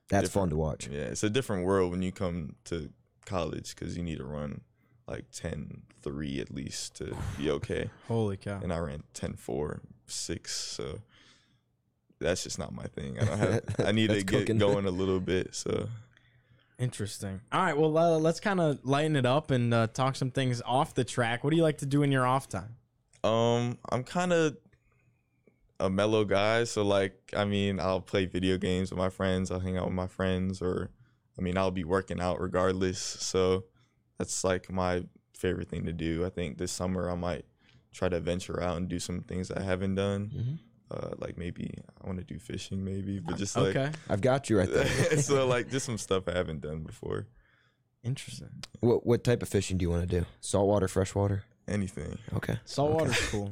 That's 0.09 0.29
fun 0.29 0.49
to 0.51 0.55
watch. 0.55 0.87
yeah, 0.87 0.99
it's 1.01 1.23
a 1.23 1.29
different 1.29 1.65
world 1.65 1.91
when 1.91 2.01
you 2.01 2.11
come 2.13 2.55
to 2.65 2.89
college 3.25 3.75
because 3.75 3.97
you 3.97 4.03
need 4.03 4.17
to 4.17 4.25
run 4.25 4.61
like 5.07 5.25
10 5.31 5.83
3 6.01 6.39
at 6.39 6.53
least 6.53 6.95
to 6.97 7.15
be 7.37 7.49
okay. 7.51 7.89
Holy 8.07 8.37
cow! 8.37 8.59
And 8.61 8.71
I 8.71 8.77
ran 8.79 9.03
10 9.13 9.33
4 9.33 9.81
6, 10.07 10.55
so 10.55 10.99
that's 12.19 12.43
just 12.43 12.59
not 12.59 12.73
my 12.73 12.85
thing. 12.85 13.19
I 13.19 13.25
don't 13.25 13.37
have. 13.37 13.63
I 13.85 13.91
need 13.93 14.09
to 14.09 14.23
get 14.23 14.27
cooking. 14.27 14.57
going 14.57 14.85
a 14.85 14.91
little 14.91 15.19
bit. 15.19 15.55
So 15.55 15.89
Interesting. 16.77 17.39
All 17.51 17.61
right, 17.61 17.77
well 17.77 17.97
uh, 17.97 18.17
let's 18.17 18.39
kind 18.39 18.59
of 18.59 18.79
lighten 18.83 19.15
it 19.15 19.25
up 19.25 19.49
and 19.51 19.73
uh, 19.73 19.87
talk 19.87 20.15
some 20.15 20.31
things 20.31 20.61
off 20.65 20.93
the 20.93 21.05
track. 21.05 21.43
What 21.43 21.51
do 21.51 21.57
you 21.57 21.63
like 21.63 21.77
to 21.79 21.85
do 21.85 22.03
in 22.03 22.11
your 22.11 22.25
off 22.25 22.49
time? 22.49 22.75
Um, 23.23 23.77
I'm 23.89 24.03
kind 24.03 24.33
of 24.33 24.57
a 25.79 25.89
mellow 25.89 26.25
guy, 26.25 26.65
so 26.65 26.83
like, 26.83 27.31
I 27.35 27.45
mean, 27.45 27.79
I'll 27.79 28.01
play 28.01 28.25
video 28.25 28.57
games 28.57 28.91
with 28.91 28.97
my 28.97 29.09
friends. 29.09 29.51
I'll 29.51 29.59
hang 29.59 29.77
out 29.77 29.85
with 29.85 29.93
my 29.93 30.07
friends, 30.07 30.61
or 30.61 30.89
I 31.37 31.41
mean, 31.41 31.57
I'll 31.57 31.71
be 31.71 31.83
working 31.83 32.21
out 32.21 32.39
regardless. 32.39 32.99
So 32.99 33.65
that's 34.17 34.43
like 34.43 34.71
my 34.71 35.03
favorite 35.33 35.67
thing 35.69 35.85
to 35.85 35.93
do. 35.93 36.25
I 36.25 36.29
think 36.29 36.57
this 36.57 36.71
summer 36.71 37.09
I 37.09 37.15
might 37.15 37.45
try 37.91 38.09
to 38.09 38.19
venture 38.19 38.61
out 38.61 38.77
and 38.77 38.87
do 38.87 38.99
some 38.99 39.21
things 39.21 39.51
I 39.51 39.61
haven't 39.61 39.95
done. 39.95 40.31
Mhm. 40.35 40.59
Uh, 40.91 41.15
like 41.17 41.37
maybe 41.37 41.73
I 42.01 42.07
want 42.07 42.19
to 42.19 42.25
do 42.25 42.37
fishing, 42.39 42.83
maybe, 42.85 43.19
but 43.19 43.37
just 43.37 43.55
like 43.57 43.75
Okay, 43.75 43.91
I've 44.07 44.21
got 44.21 44.49
you 44.49 44.59
right 44.59 44.71
there. 44.71 45.17
so 45.21 45.47
like 45.55 45.69
just 45.69 45.85
some 45.85 45.97
stuff 45.97 46.27
I 46.27 46.33
haven't 46.33 46.61
done 46.61 46.81
before. 46.83 47.27
interesting. 48.03 48.49
what, 48.81 49.05
what 49.05 49.23
type 49.23 49.41
of 49.41 49.49
fishing 49.49 49.77
do 49.77 49.83
you 49.83 49.89
want 49.89 50.07
to 50.07 50.19
do? 50.19 50.25
Saltwater, 50.41 50.87
freshwater? 50.87 51.43
Anything. 51.67 52.17
Okay. 52.35 52.59
Saltwater's 52.65 53.19
cool. 53.29 53.51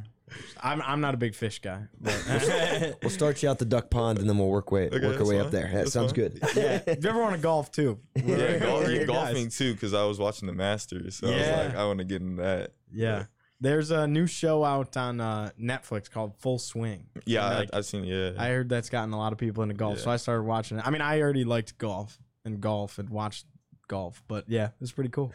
I'm 0.61 0.81
I'm 0.81 1.01
not 1.01 1.13
a 1.13 1.17
big 1.17 1.35
fish 1.35 1.59
guy, 1.59 1.83
but 1.99 2.97
We'll 3.01 3.09
start 3.11 3.43
you 3.43 3.49
out 3.49 3.59
the 3.59 3.65
duck 3.65 3.89
pond 3.89 4.19
and 4.19 4.27
then 4.29 4.37
we'll 4.37 4.49
work 4.49 4.71
way 4.71 4.87
Okay, 4.87 4.95
work 4.95 5.03
our 5.03 5.11
that's 5.17 5.29
way 5.29 5.37
up 5.39 5.43
fine. 5.45 5.51
there. 5.51 5.67
That 5.67 5.73
That's 5.73 5.91
sounds 5.93 6.11
fine. 6.13 6.29
good. 6.29 6.39
yeah. 6.55 6.81
If 6.87 7.03
you 7.03 7.09
ever 7.09 7.19
want 7.21 7.35
to 7.35 7.41
golf 7.41 7.71
too, 7.71 7.99
Yeah, 8.15 8.23
we're- 8.25 8.59
gol- 8.59 8.79
we're 8.79 8.91
your 8.91 9.05
golfing 9.05 9.43
guys. 9.45 9.57
too, 9.57 9.73
because 9.73 9.93
I 9.93 10.05
was 10.05 10.19
watching 10.19 10.47
the 10.47 10.53
Masters, 10.53 11.15
so 11.17 11.27
I 11.27 11.31
Yeah. 11.31 11.37
was 11.57 11.67
like, 11.67 11.75
I 11.77 11.85
want 11.85 11.99
to 11.99 12.05
get 12.05 12.21
in 12.21 12.37
that. 12.37 12.71
Yeah. 12.91 13.25
There's 13.61 13.91
a 13.91 14.07
new 14.07 14.27
show 14.27 14.63
out 14.65 14.97
on 14.97 15.21
uh, 15.21 15.51
Netflix 15.61 16.09
called 16.11 16.35
Full 16.39 16.59
Swing. 16.59 17.05
Yeah, 17.25 17.45
And, 17.45 17.53
I, 17.53 17.59
like, 17.59 17.69
I've 17.73 17.85
seen. 17.85 18.03
Yeah, 18.03 18.31
I 18.37 18.49
heard 18.49 18.67
that's 18.67 18.89
gotten 18.89 19.13
a 19.13 19.17
lot 19.17 19.31
of 19.31 19.37
people 19.39 19.63
into 19.63 19.75
golf, 19.75 19.99
so 19.99 20.11
I 20.11 20.17
started 20.17 20.43
watching 20.43 20.79
it. 20.79 20.85
I 20.85 20.89
mean, 20.89 21.01
I 21.01 21.21
already 21.21 21.45
liked 21.45 21.77
golf 21.77 22.17
and 22.43 22.59
golf 22.59 22.97
and 22.99 23.09
watched 23.09 23.45
golf, 23.87 24.23
but 24.27 24.45
yeah, 24.47 24.69
it's 24.81 24.91
pretty 24.91 25.09
cool. 25.09 25.31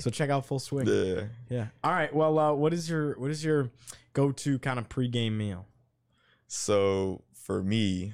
so 0.00 0.10
check 0.10 0.30
out 0.30 0.46
Full 0.46 0.58
Swing. 0.58 0.86
yeah. 0.86 1.22
Yeah. 1.48 1.66
All 1.84 1.92
right. 1.92 2.14
Well, 2.14 2.38
uh, 2.38 2.52
what 2.52 2.72
is 2.72 2.88
your 2.90 3.14
what 3.18 3.30
is 3.30 3.44
your 3.44 3.70
go 4.12 4.32
to 4.32 4.58
kind 4.58 4.78
of 4.78 4.88
pregame 4.88 5.32
meal? 5.36 5.66
So 6.46 7.22
for 7.32 7.62
me, 7.62 8.12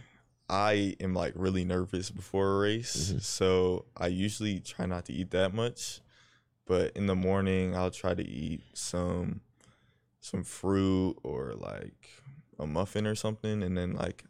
I 0.48 0.96
am 1.00 1.14
like 1.14 1.32
really 1.36 1.64
nervous 1.64 2.10
before 2.10 2.54
a 2.54 2.58
race, 2.58 3.08
Mm-hmm. 3.10 3.18
so 3.18 3.86
I 3.96 4.08
usually 4.08 4.60
try 4.60 4.86
not 4.86 5.06
to 5.06 5.12
eat 5.12 5.30
that 5.30 5.54
much. 5.54 6.00
But 6.66 6.96
in 6.96 7.06
the 7.06 7.14
morning, 7.14 7.76
I'll 7.76 7.90
try 7.92 8.14
to 8.14 8.26
eat 8.26 8.62
some 8.74 9.40
some 10.20 10.42
fruit 10.42 11.16
or 11.22 11.54
like 11.56 12.08
a 12.58 12.66
muffin 12.66 13.06
or 13.06 13.14
something, 13.14 13.62
and 13.62 13.76
then 13.78 13.94
like 13.94 14.24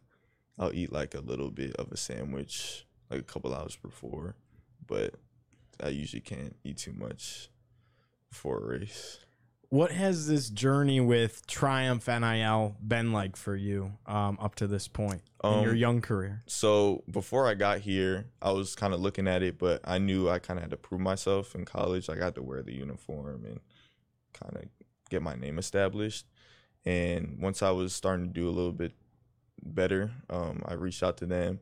I'll 0.58 0.72
eat 0.74 0.92
like 0.92 1.14
a 1.14 1.20
little 1.20 1.50
bit 1.50 1.74
of 1.76 1.90
a 1.92 1.96
sandwich 1.96 2.86
like 3.10 3.20
a 3.20 3.24
couple 3.24 3.54
hours 3.54 3.76
before. 3.76 4.36
But 4.86 5.14
I 5.82 5.88
usually 5.88 6.20
can't 6.20 6.56
eat 6.64 6.78
too 6.78 6.92
much 6.92 7.50
before 8.30 8.58
a 8.58 8.78
race. 8.78 9.18
What 9.68 9.90
has 9.90 10.28
this 10.28 10.48
journey 10.48 11.00
with 11.00 11.44
Triumph 11.48 12.06
NIL 12.06 12.76
been 12.86 13.12
like 13.12 13.34
for 13.34 13.56
you 13.56 13.92
um, 14.06 14.38
up 14.40 14.54
to 14.56 14.68
this 14.68 14.86
point 14.86 15.22
in 15.42 15.62
your 15.62 15.72
Um, 15.72 15.76
young 15.76 16.00
career? 16.00 16.42
So 16.46 17.02
before 17.10 17.48
I 17.48 17.54
got 17.54 17.80
here, 17.80 18.26
I 18.40 18.52
was 18.52 18.76
kind 18.76 18.94
of 18.94 19.00
looking 19.00 19.26
at 19.26 19.42
it, 19.42 19.58
but 19.58 19.80
I 19.84 19.98
knew 19.98 20.28
I 20.28 20.38
kind 20.38 20.58
of 20.58 20.62
had 20.62 20.70
to 20.70 20.76
prove 20.76 21.00
myself 21.00 21.54
in 21.56 21.64
college. 21.64 22.08
I 22.08 22.14
got 22.14 22.36
to 22.36 22.42
wear 22.42 22.62
the 22.62 22.74
uniform 22.74 23.44
and 23.44 23.60
kind 24.32 24.56
of 24.56 24.68
get 25.10 25.20
my 25.20 25.34
name 25.34 25.58
established. 25.58 26.26
And 26.84 27.38
once 27.40 27.60
I 27.60 27.72
was 27.72 27.92
starting 27.92 28.28
to 28.28 28.32
do 28.32 28.48
a 28.48 28.54
little 28.54 28.72
bit 28.72 28.92
better, 29.64 30.12
um, 30.30 30.62
I 30.64 30.74
reached 30.74 31.02
out 31.02 31.16
to 31.18 31.26
them, 31.26 31.58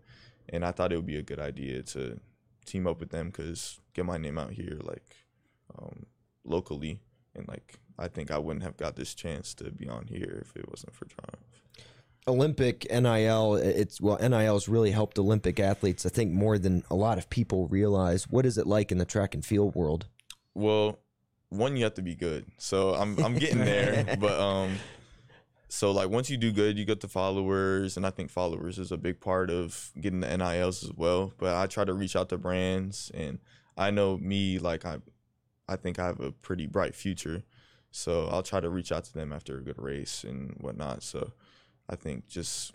and 0.50 0.62
I 0.62 0.72
thought 0.72 0.92
it 0.92 0.96
would 0.96 1.06
be 1.06 1.16
a 1.16 1.22
good 1.22 1.40
idea 1.40 1.82
to 1.84 2.20
team 2.64 2.86
up 2.86 3.00
with 3.00 3.10
them 3.10 3.28
because 3.28 3.80
get 3.92 4.04
my 4.04 4.18
name 4.18 4.38
out 4.38 4.52
here 4.52 4.78
like 4.82 5.16
um, 5.78 6.06
locally, 6.44 7.00
and 7.34 7.46
like 7.48 7.78
I 7.98 8.08
think 8.08 8.30
I 8.30 8.38
wouldn't 8.38 8.64
have 8.64 8.76
got 8.76 8.96
this 8.96 9.14
chance 9.14 9.54
to 9.54 9.70
be 9.70 9.88
on 9.88 10.06
here 10.06 10.44
if 10.44 10.56
it 10.56 10.68
wasn't 10.68 10.94
for 10.94 11.06
Triumph. 11.06 11.44
Olympic 12.26 12.86
NIL, 12.90 13.56
it's 13.56 14.00
well, 14.00 14.18
NIL 14.18 14.54
has 14.54 14.68
really 14.68 14.92
helped 14.92 15.18
Olympic 15.18 15.60
athletes, 15.60 16.06
I 16.06 16.08
think, 16.08 16.32
more 16.32 16.58
than 16.58 16.82
a 16.90 16.94
lot 16.94 17.18
of 17.18 17.28
people 17.28 17.68
realize. 17.68 18.28
What 18.28 18.46
is 18.46 18.56
it 18.56 18.66
like 18.66 18.90
in 18.90 18.98
the 18.98 19.04
track 19.04 19.34
and 19.34 19.44
field 19.44 19.74
world? 19.74 20.06
Well, 20.54 20.98
one 21.50 21.76
you 21.76 21.84
have 21.84 21.94
to 21.94 22.02
be 22.02 22.14
good. 22.14 22.46
So 22.56 22.94
I'm 22.94 23.18
I'm 23.22 23.34
getting 23.34 23.58
there, 23.58 24.16
but 24.20 24.40
um 24.40 24.76
so 25.74 25.90
like 25.90 26.08
once 26.08 26.30
you 26.30 26.36
do 26.36 26.52
good, 26.52 26.78
you 26.78 26.84
get 26.84 27.00
the 27.00 27.08
followers 27.08 27.96
and 27.96 28.06
I 28.06 28.10
think 28.10 28.30
followers 28.30 28.78
is 28.78 28.92
a 28.92 28.96
big 28.96 29.18
part 29.18 29.50
of 29.50 29.90
getting 30.00 30.20
the 30.20 30.36
NILs 30.36 30.84
as 30.84 30.92
well, 30.92 31.32
but 31.36 31.56
I 31.56 31.66
try 31.66 31.84
to 31.84 31.92
reach 31.92 32.14
out 32.14 32.28
to 32.28 32.38
brands 32.38 33.10
and 33.12 33.40
I 33.76 33.90
know 33.90 34.16
me 34.16 34.60
like 34.60 34.84
I 34.84 34.98
I 35.68 35.74
think 35.74 35.98
I 35.98 36.06
have 36.06 36.20
a 36.20 36.30
pretty 36.30 36.68
bright 36.68 36.94
future. 36.94 37.42
So 37.90 38.28
I'll 38.28 38.44
try 38.44 38.60
to 38.60 38.70
reach 38.70 38.92
out 38.92 39.02
to 39.06 39.12
them 39.12 39.32
after 39.32 39.58
a 39.58 39.62
good 39.62 39.82
race 39.82 40.22
and 40.22 40.56
whatnot. 40.60 41.02
So 41.02 41.32
I 41.90 41.96
think 41.96 42.28
just 42.28 42.72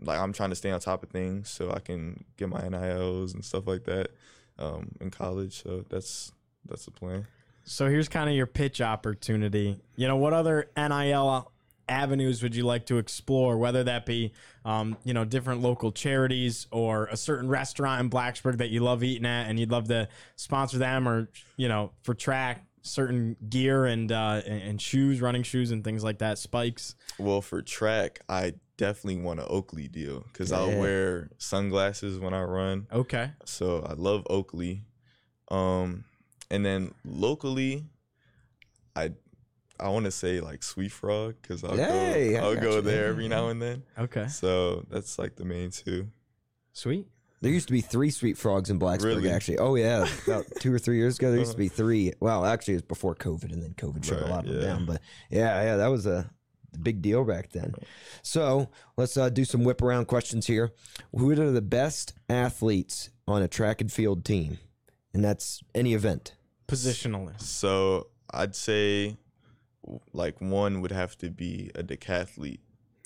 like 0.00 0.20
I'm 0.20 0.32
trying 0.32 0.50
to 0.50 0.56
stay 0.56 0.70
on 0.70 0.78
top 0.78 1.02
of 1.02 1.08
things 1.08 1.48
so 1.48 1.72
I 1.72 1.80
can 1.80 2.24
get 2.36 2.48
my 2.48 2.60
NILs 2.68 3.34
and 3.34 3.44
stuff 3.44 3.66
like 3.66 3.86
that 3.86 4.12
um, 4.60 4.92
in 5.00 5.10
college. 5.10 5.64
So 5.64 5.84
that's 5.88 6.30
that's 6.64 6.84
the 6.84 6.92
plan. 6.92 7.26
So 7.64 7.88
here's 7.88 8.08
kind 8.08 8.30
of 8.30 8.36
your 8.36 8.46
pitch 8.46 8.80
opportunity. 8.80 9.80
You 9.96 10.06
know, 10.06 10.16
what 10.16 10.32
other 10.32 10.68
NIL 10.76 11.50
avenues 11.88 12.42
would 12.42 12.54
you 12.54 12.64
like 12.64 12.86
to 12.86 12.98
explore? 12.98 13.56
Whether 13.56 13.84
that 13.84 14.06
be, 14.06 14.32
um, 14.64 14.96
you 15.04 15.14
know, 15.14 15.24
different 15.24 15.62
local 15.62 15.92
charities 15.92 16.66
or 16.70 17.06
a 17.06 17.16
certain 17.16 17.48
restaurant 17.48 18.00
in 18.00 18.10
Blacksburg 18.10 18.58
that 18.58 18.70
you 18.70 18.80
love 18.80 19.02
eating 19.02 19.26
at, 19.26 19.48
and 19.48 19.58
you'd 19.58 19.70
love 19.70 19.88
to 19.88 20.08
sponsor 20.36 20.78
them, 20.78 21.08
or 21.08 21.28
you 21.56 21.68
know, 21.68 21.92
for 22.02 22.14
track 22.14 22.64
certain 22.82 23.34
gear 23.48 23.86
and 23.86 24.12
uh, 24.12 24.42
and, 24.46 24.62
and 24.62 24.82
shoes, 24.82 25.20
running 25.20 25.42
shoes, 25.42 25.70
and 25.70 25.82
things 25.82 26.04
like 26.04 26.18
that, 26.18 26.38
spikes. 26.38 26.94
Well, 27.18 27.40
for 27.40 27.62
track, 27.62 28.20
I 28.28 28.54
definitely 28.76 29.22
want 29.22 29.40
an 29.40 29.46
Oakley 29.48 29.88
deal 29.88 30.24
because 30.32 30.52
I'll 30.52 30.78
wear 30.78 31.30
sunglasses 31.38 32.18
when 32.18 32.34
I 32.34 32.42
run. 32.42 32.86
Okay. 32.92 33.30
So 33.44 33.84
I 33.88 33.94
love 33.94 34.26
Oakley. 34.28 34.82
Um, 35.50 36.04
and 36.50 36.64
then 36.64 36.92
locally, 37.04 37.84
I 38.96 39.12
I 39.80 39.88
want 39.88 40.04
to 40.04 40.10
say 40.10 40.40
like 40.40 40.62
Sweet 40.62 40.92
Frog 40.92 41.34
because 41.42 41.64
I'll 41.64 41.76
Hey, 41.76 42.32
go 42.34 42.38
I'll 42.50 42.56
go 42.56 42.74
you. 42.76 42.80
there 42.82 43.06
every 43.06 43.28
now 43.28 43.48
and 43.48 43.60
then. 43.60 43.82
Okay. 43.98 44.28
So 44.28 44.84
that's 44.90 45.18
like 45.18 45.36
the 45.36 45.44
main 45.44 45.70
two. 45.70 46.08
Sweet. 46.72 47.06
There 47.40 47.52
used 47.52 47.66
to 47.66 47.72
be 47.74 47.82
three 47.82 48.10
sweet 48.10 48.38
frogs 48.38 48.70
in 48.70 48.78
Blacksburg, 48.78 49.04
Really? 49.16 49.30
actually. 49.30 49.58
Oh, 49.58 49.74
yeah. 49.74 50.06
About 50.26 50.46
two 50.60 50.72
or 50.72 50.78
three 50.78 50.96
years 50.96 51.18
ago, 51.18 51.30
there 51.30 51.38
used 51.40 51.52
to 51.52 51.58
be 51.58 51.68
three. 51.68 52.12
Well, 52.18 52.46
actually, 52.46 52.74
it 52.74 52.76
was 52.76 52.82
before 52.84 53.14
COVID, 53.14 53.52
and 53.52 53.62
then 53.62 53.74
COVID 53.74 54.02
shut 54.02 54.22
a 54.22 54.26
lot 54.26 54.46
of 54.46 54.54
them 54.54 54.62
down. 54.62 54.86
But 54.86 55.02
yeah, 55.28 55.62
yeah, 55.62 55.76
that 55.76 55.88
was 55.88 56.06
a 56.06 56.30
big 56.82 57.02
deal 57.02 57.22
back 57.24 57.50
then. 57.50 57.74
So 58.22 58.70
let's 58.96 59.16
uh, 59.18 59.28
do 59.28 59.44
some 59.44 59.62
whip 59.62 59.82
around 59.82 60.06
questions 60.06 60.46
here. 60.46 60.72
Who 61.14 61.30
are 61.32 61.50
the 61.50 61.60
best 61.60 62.14
athletes 62.30 63.10
on 63.28 63.42
a 63.42 63.48
track 63.48 63.80
and 63.82 63.92
field 63.92 64.24
team? 64.24 64.58
and 65.12 65.22
that's 65.22 65.62
any 65.74 65.94
event. 65.94 66.34
Positionalist. 66.66 67.42
So 67.42 68.08
I'd 68.32 68.56
say 68.56 69.16
like 70.12 70.40
one 70.40 70.80
would 70.80 70.92
have 70.92 71.16
to 71.18 71.30
be 71.30 71.70
a 71.74 71.82
decathlete. 71.82 72.60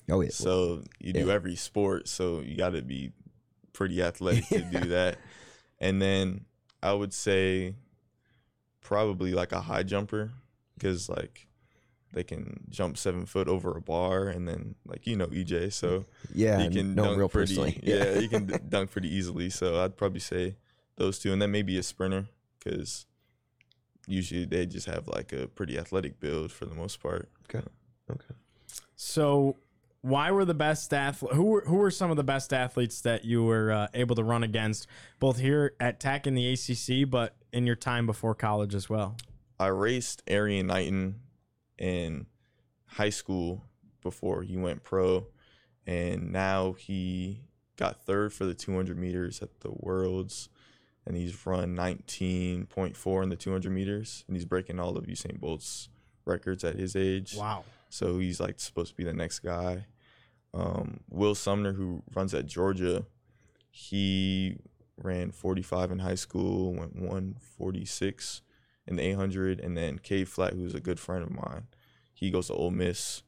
Oh 0.09 0.21
yeah. 0.21 0.29
So 0.31 0.83
you 0.99 1.13
do 1.13 1.27
Yeah. 1.27 1.33
every 1.33 1.55
sport, 1.55 2.07
so 2.07 2.39
you 2.39 2.55
got 2.57 2.71
to 2.71 2.81
be 2.81 3.11
pretty 3.73 4.01
athletic 4.01 4.47
to 4.47 4.61
do 4.61 4.79
that. 4.89 5.17
And 5.79 6.01
then 6.01 6.45
I 6.81 6.93
would 6.93 7.13
say 7.13 7.75
probably 8.81 9.33
like 9.33 9.51
a 9.51 9.61
high 9.61 9.83
jumper 9.83 10.31
because 10.77 11.09
like 11.09 11.47
they 12.13 12.23
can 12.23 12.61
jump 12.69 12.97
seven 12.97 13.25
foot 13.25 13.47
over 13.47 13.77
a 13.77 13.81
bar, 13.81 14.27
and 14.29 14.47
then 14.47 14.75
like 14.85 15.05
you 15.05 15.15
know 15.15 15.27
EJ, 15.27 15.71
so 15.73 16.05
yeah, 16.33 16.59
he 16.63 16.69
can 16.69 16.95
no 16.95 17.03
dunk 17.03 17.17
real 17.19 17.29
pretty. 17.29 17.55
personally. 17.55 17.79
Yeah, 17.83 18.19
he 18.19 18.27
can 18.33 18.51
dunk 18.67 18.91
pretty 18.91 19.13
easily. 19.13 19.49
So 19.51 19.83
I'd 19.83 19.95
probably 19.95 20.19
say 20.19 20.55
those 20.95 21.19
two, 21.19 21.31
and 21.31 21.41
then 21.41 21.51
maybe 21.51 21.77
a 21.77 21.83
sprinter 21.83 22.27
because 22.57 23.05
usually 24.09 24.45
they 24.45 24.65
just 24.65 24.87
have 24.87 25.07
like 25.07 25.31
a 25.31 25.47
pretty 25.47 25.77
athletic 25.77 26.19
build 26.19 26.51
for 26.51 26.65
the 26.65 26.75
most 26.75 27.01
part. 27.01 27.29
Okay. 27.43 27.65
Okay. 28.11 28.33
So, 28.95 29.55
why 30.01 30.31
were 30.31 30.45
the 30.45 30.53
best 30.53 30.93
athletes? 30.93 31.35
Who 31.35 31.43
were 31.43 31.63
who 31.65 31.75
were 31.75 31.91
some 31.91 32.09
of 32.09 32.17
the 32.17 32.23
best 32.23 32.53
athletes 32.53 33.01
that 33.01 33.25
you 33.25 33.43
were 33.43 33.71
uh, 33.71 33.87
able 33.93 34.15
to 34.15 34.23
run 34.23 34.43
against, 34.43 34.87
both 35.19 35.39
here 35.39 35.73
at 35.79 35.99
Tech 35.99 36.25
in 36.25 36.35
the 36.35 36.53
ACC, 36.53 37.09
but 37.09 37.35
in 37.53 37.65
your 37.65 37.75
time 37.75 38.05
before 38.05 38.35
college 38.35 38.75
as 38.75 38.89
well? 38.89 39.15
I 39.59 39.67
raced 39.67 40.23
Erriyon 40.25 40.67
Knighton 40.67 41.15
in 41.77 42.27
high 42.85 43.09
school 43.09 43.65
before 44.01 44.41
he 44.41 44.57
went 44.57 44.83
pro, 44.83 45.27
and 45.85 46.31
now 46.31 46.73
he 46.73 47.41
got 47.75 48.05
third 48.05 48.33
for 48.33 48.45
the 48.45 48.53
200 48.53 48.97
meters 48.97 49.41
at 49.41 49.59
the 49.59 49.71
Worlds, 49.71 50.49
and 51.05 51.15
he's 51.15 51.45
run 51.45 51.75
19.4 51.75 53.23
in 53.23 53.29
the 53.29 53.35
200 53.35 53.71
meters, 53.71 54.23
and 54.27 54.35
he's 54.35 54.45
breaking 54.45 54.79
all 54.79 54.97
of 54.97 55.05
Usain 55.05 55.39
Bolt's 55.39 55.89
records 56.25 56.63
at 56.63 56.75
his 56.75 56.95
age. 56.95 57.35
Wow. 57.35 57.63
So 57.89 58.19
he's 58.19 58.39
like 58.39 58.59
supposed 58.59 58.91
to 58.91 58.95
be 58.97 59.03
the 59.03 59.13
next 59.13 59.39
guy. 59.39 59.85
Um, 60.53 61.01
Will 61.09 61.35
Sumner, 61.35 61.73
who 61.73 62.03
runs 62.13 62.33
at 62.33 62.45
Georgia, 62.45 63.05
he 63.69 64.57
ran 64.97 65.31
45 65.31 65.91
in 65.91 65.99
high 65.99 66.15
school, 66.15 66.73
went 66.73 66.95
146 66.95 68.41
in 68.87 68.95
the 68.95 69.03
800, 69.03 69.59
and 69.59 69.77
then 69.77 69.99
Cade 69.99 70.27
Flatt, 70.27 70.53
who's 70.53 70.75
a 70.75 70.79
good 70.79 70.99
friend 70.99 71.23
of 71.23 71.31
mine, 71.31 71.67
he 72.13 72.31
goes 72.31 72.47
to 72.47 72.53
Ole 72.53 72.71
Miss, 72.71 73.23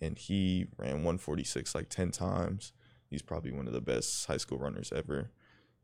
and 0.00 0.18
he 0.18 0.66
ran 0.76 0.96
146 0.96 1.74
like 1.74 1.88
10 1.88 2.10
times. 2.10 2.72
He's 3.08 3.22
probably 3.22 3.52
one 3.52 3.66
of 3.66 3.72
the 3.72 3.80
best 3.80 4.26
high 4.26 4.36
school 4.36 4.58
runners 4.58 4.92
ever. 4.94 5.30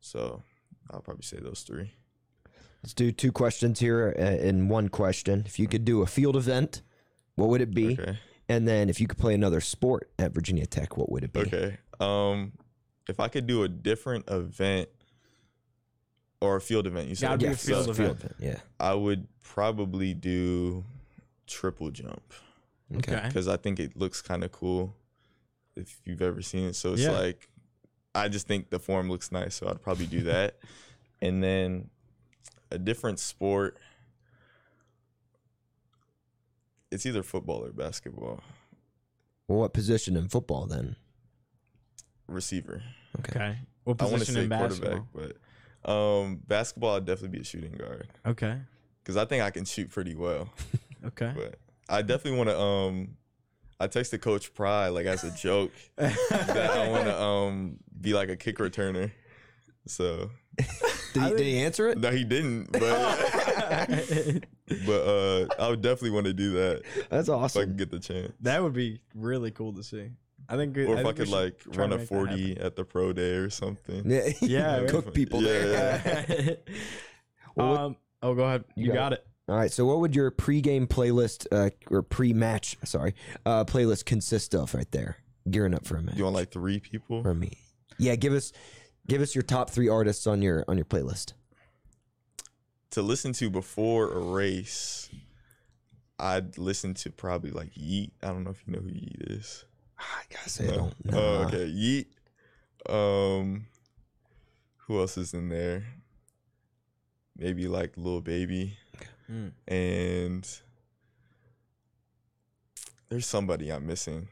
So 0.01 0.43
I'll 0.91 1.01
probably 1.01 1.23
say 1.25 1.39
those 1.39 1.63
three. 1.63 1.93
Let's 2.83 2.95
do 2.95 3.13
two 3.13 3.31
questions 3.33 3.79
here 3.81 4.15
uh, 4.19 4.23
in 4.23 4.69
one 4.69 4.89
question. 4.89 5.43
If 5.47 5.59
you 5.59 5.69
could 5.69 5.85
do 5.85 6.03
a 6.03 6.07
field 6.07 6.37
event, 6.37 6.83
what 7.35 7.49
would 7.51 7.61
it 7.61 7.75
be? 7.75 7.93
Okay. 7.99 8.19
And 8.49 8.67
then 8.67 8.89
if 8.89 9.01
you 9.01 9.07
could 9.07 9.19
play 9.19 9.35
another 9.35 9.61
sport 9.61 10.11
at 10.19 10.33
Virginia 10.33 10.67
Tech, 10.67 10.97
what 10.97 11.11
would 11.13 11.23
it 11.23 11.33
be? 11.33 11.41
Okay. 11.41 11.77
Um, 12.01 12.53
if 13.09 13.21
I 13.21 13.29
could 13.29 13.47
do 13.47 13.63
a 13.65 13.69
different 13.69 14.29
event 14.31 14.89
or 16.41 16.57
a 16.57 16.61
field 16.61 16.87
event, 16.87 17.09
you 17.09 17.15
said 17.15 17.27
Gotta 17.29 17.39
be 17.39 17.47
a 17.47 17.57
field 17.57 17.89
a 17.89 17.91
event. 17.91 18.35
Yeah. 18.39 18.59
I 18.81 18.95
would 18.95 19.29
probably 19.43 20.15
do 20.15 20.85
triple 21.47 21.91
jump 21.91 22.33
Okay. 22.97 23.15
Okay. 23.15 23.27
because 23.29 23.47
I 23.47 23.57
think 23.57 23.79
it 23.79 23.97
looks 23.97 24.23
kind 24.23 24.43
of 24.43 24.53
cool 24.53 24.95
if 25.77 26.01
you've 26.05 26.23
ever 26.23 26.41
seen 26.43 26.65
it. 26.69 26.77
So 26.77 26.95
it's 26.95 27.03
Yeah. 27.03 27.11
like 27.13 27.49
I 28.15 28.29
just 28.29 28.47
think 28.47 28.71
the 28.71 28.79
form 28.79 29.09
looks 29.11 29.31
nice, 29.33 29.55
so 29.55 29.69
I'd 29.69 29.83
probably 29.83 30.07
do 30.07 30.23
that. 30.25 30.59
and 31.23 31.43
then 31.43 31.91
a 32.71 32.79
different 32.79 33.19
sport. 33.19 33.77
It's 36.91 37.07
either 37.07 37.23
football 37.23 37.65
or 37.65 37.71
basketball. 37.73 38.41
Well, 39.49 39.61
what 39.61 39.73
position 39.73 40.17
in 40.17 40.29
football 40.29 40.67
then? 40.67 40.97
Receiver. 42.27 42.83
Okay. 43.21 43.31
Okay. 43.39 43.59
What 43.85 44.01
I 44.01 44.05
want 44.05 44.15
to 44.15 44.19
position 44.21 44.35
say 44.35 44.43
in 44.45 44.49
basketball? 44.49 45.07
quarterback, 45.13 45.37
but 45.85 45.91
um, 45.91 46.41
basketball 46.47 46.97
I'd 46.97 47.05
definitely 47.07 47.39
be 47.39 47.43
a 47.43 47.45
shooting 47.45 47.73
guard 47.73 48.09
Okay. 48.27 48.59
because 49.03 49.17
I 49.17 49.25
think 49.25 49.43
I 49.43 49.51
can 49.51 49.65
shoot 49.65 49.91
pretty 49.91 50.15
well. 50.15 50.49
Okay. 51.03 51.33
But 51.35 51.55
I 51.89 52.03
definitely 52.03 52.37
want 52.37 52.51
to. 52.51 52.61
Um, 52.61 53.17
I 53.81 53.89
texted 53.89 54.21
Coach 54.21 54.53
Pry 54.53 54.89
like 54.89 55.07
as 55.07 55.25
a 55.25 55.31
joke 55.31 55.73
that 55.97 56.71
I 56.77 56.91
want 56.91 57.05
to 57.07 57.19
um 57.19 57.77
be 58.01 58.15
like 58.15 58.29
a 58.29 58.37
kick 58.37 58.59
returner. 58.59 59.11
So 59.87 60.31
Did 61.15 61.23
he, 61.23 61.29
did 61.31 61.41
he 61.41 61.59
answer 61.61 61.89
it? 61.89 61.99
no, 61.99 62.11
he 62.11 62.25
didn't, 62.25 62.71
but 62.73 62.81
but 64.87 65.03
uh, 65.03 65.47
I 65.59 65.69
would 65.71 65.81
definitely 65.81 66.11
want 66.11 66.27
to 66.27 66.33
do 66.35 66.53
that 66.53 66.83
That's 67.09 67.29
awesome. 67.29 67.35
if 67.35 67.41
I 67.41 67.45
awesome. 67.45 67.63
could 67.71 67.77
get 67.79 67.91
the 67.91 67.99
chance. 67.99 68.33
that 68.41 68.63
would 68.63 68.75
be 68.75 69.01
really 69.15 69.51
cool 69.51 69.73
to 69.75 69.83
see. 69.83 70.11
I 70.49 70.57
think. 70.57 70.77
Or 70.77 70.81
if 70.81 70.91
I, 70.91 70.95
think 70.97 71.07
we 71.07 71.13
could 71.25 71.29
like 71.29 71.61
run 71.77 71.93
a 71.93 71.99
forty 71.99 72.57
at 72.59 72.75
the 72.77 72.85
pro 72.85 73.13
day 73.13 73.33
or 73.35 73.51
something. 73.51 74.03
Yeah. 74.11 74.29
Yeah, 74.41 74.87
Cook 74.89 75.15
people 75.15 75.43
Yeah, 75.43 75.49
there. 75.99 76.27
yeah. 76.29 76.75
Well, 77.55 77.77
um, 77.79 77.97
oh, 78.23 78.35
go 78.35 78.45
ahead. 78.45 78.65
You, 78.75 78.87
You 78.87 78.93
got 78.93 79.11
got, 79.11 79.13
it. 79.15 79.27
All 79.49 79.57
right. 79.57 79.71
So, 79.73 79.85
what 79.87 80.01
would 80.01 80.15
your 80.15 80.31
pregame 80.31 80.87
playlist 80.89 81.47
uh, 81.53 81.71
or 81.91 82.03
pre-match, 82.03 82.77
sorry, 82.85 83.15
uh, 83.47 83.65
playlist 83.65 84.05
consist 84.05 84.55
of 84.55 84.75
right 84.75 84.91
there? 84.93 85.17
Gearing 85.51 85.75
up 85.75 85.85
for 85.87 85.97
a 85.97 86.03
match. 86.03 86.17
You 86.17 86.25
want 86.25 86.37
like 86.37 86.51
three 86.51 86.81
people? 86.81 87.23
for 87.23 87.35
me? 87.35 87.53
Yeah. 88.01 88.17
Give 88.17 88.33
us, 88.33 88.53
give 89.07 89.21
us 89.23 89.35
your 89.35 89.43
top 89.43 89.71
three 89.71 89.89
artists 89.89 90.27
on 90.27 90.43
your 90.43 90.65
on 90.69 90.77
your 90.77 90.85
playlist. 90.87 91.35
to 92.91 93.03
listen 93.03 93.33
to 93.35 93.49
before 93.51 94.11
a 94.13 94.19
race, 94.19 95.09
I'd 96.19 96.59
listen 96.59 96.95
to 96.95 97.11
probably 97.11 97.51
like 97.51 97.71
Yeat. 97.75 98.13
I 98.23 98.29
don't 98.29 98.43
know 98.45 98.51
if 98.51 98.63
you 98.67 98.73
know 98.75 98.81
who 98.81 98.89
Yeat 98.89 99.17
is. 99.27 99.65
I 99.99 100.23
gotta 100.35 100.49
say, 100.51 100.69
I 100.69 100.77
don't 100.77 101.05
know. 101.05 101.19
Oh, 101.19 101.35
okay. 101.47 101.67
Yeat. 101.67 102.13
Um, 102.89 103.67
who 104.87 104.99
else 104.99 105.17
is 105.19 105.35
in 105.35 105.49
there? 105.51 105.85
Maybe 107.37 107.69
like 107.69 107.93
Lil 107.97 108.21
Baby, 108.21 108.77
Mm. 109.31 109.53
and 109.69 110.49
there's 113.09 113.27
somebody 113.27 113.71
I'm 113.71 113.87
missing. 113.87 114.29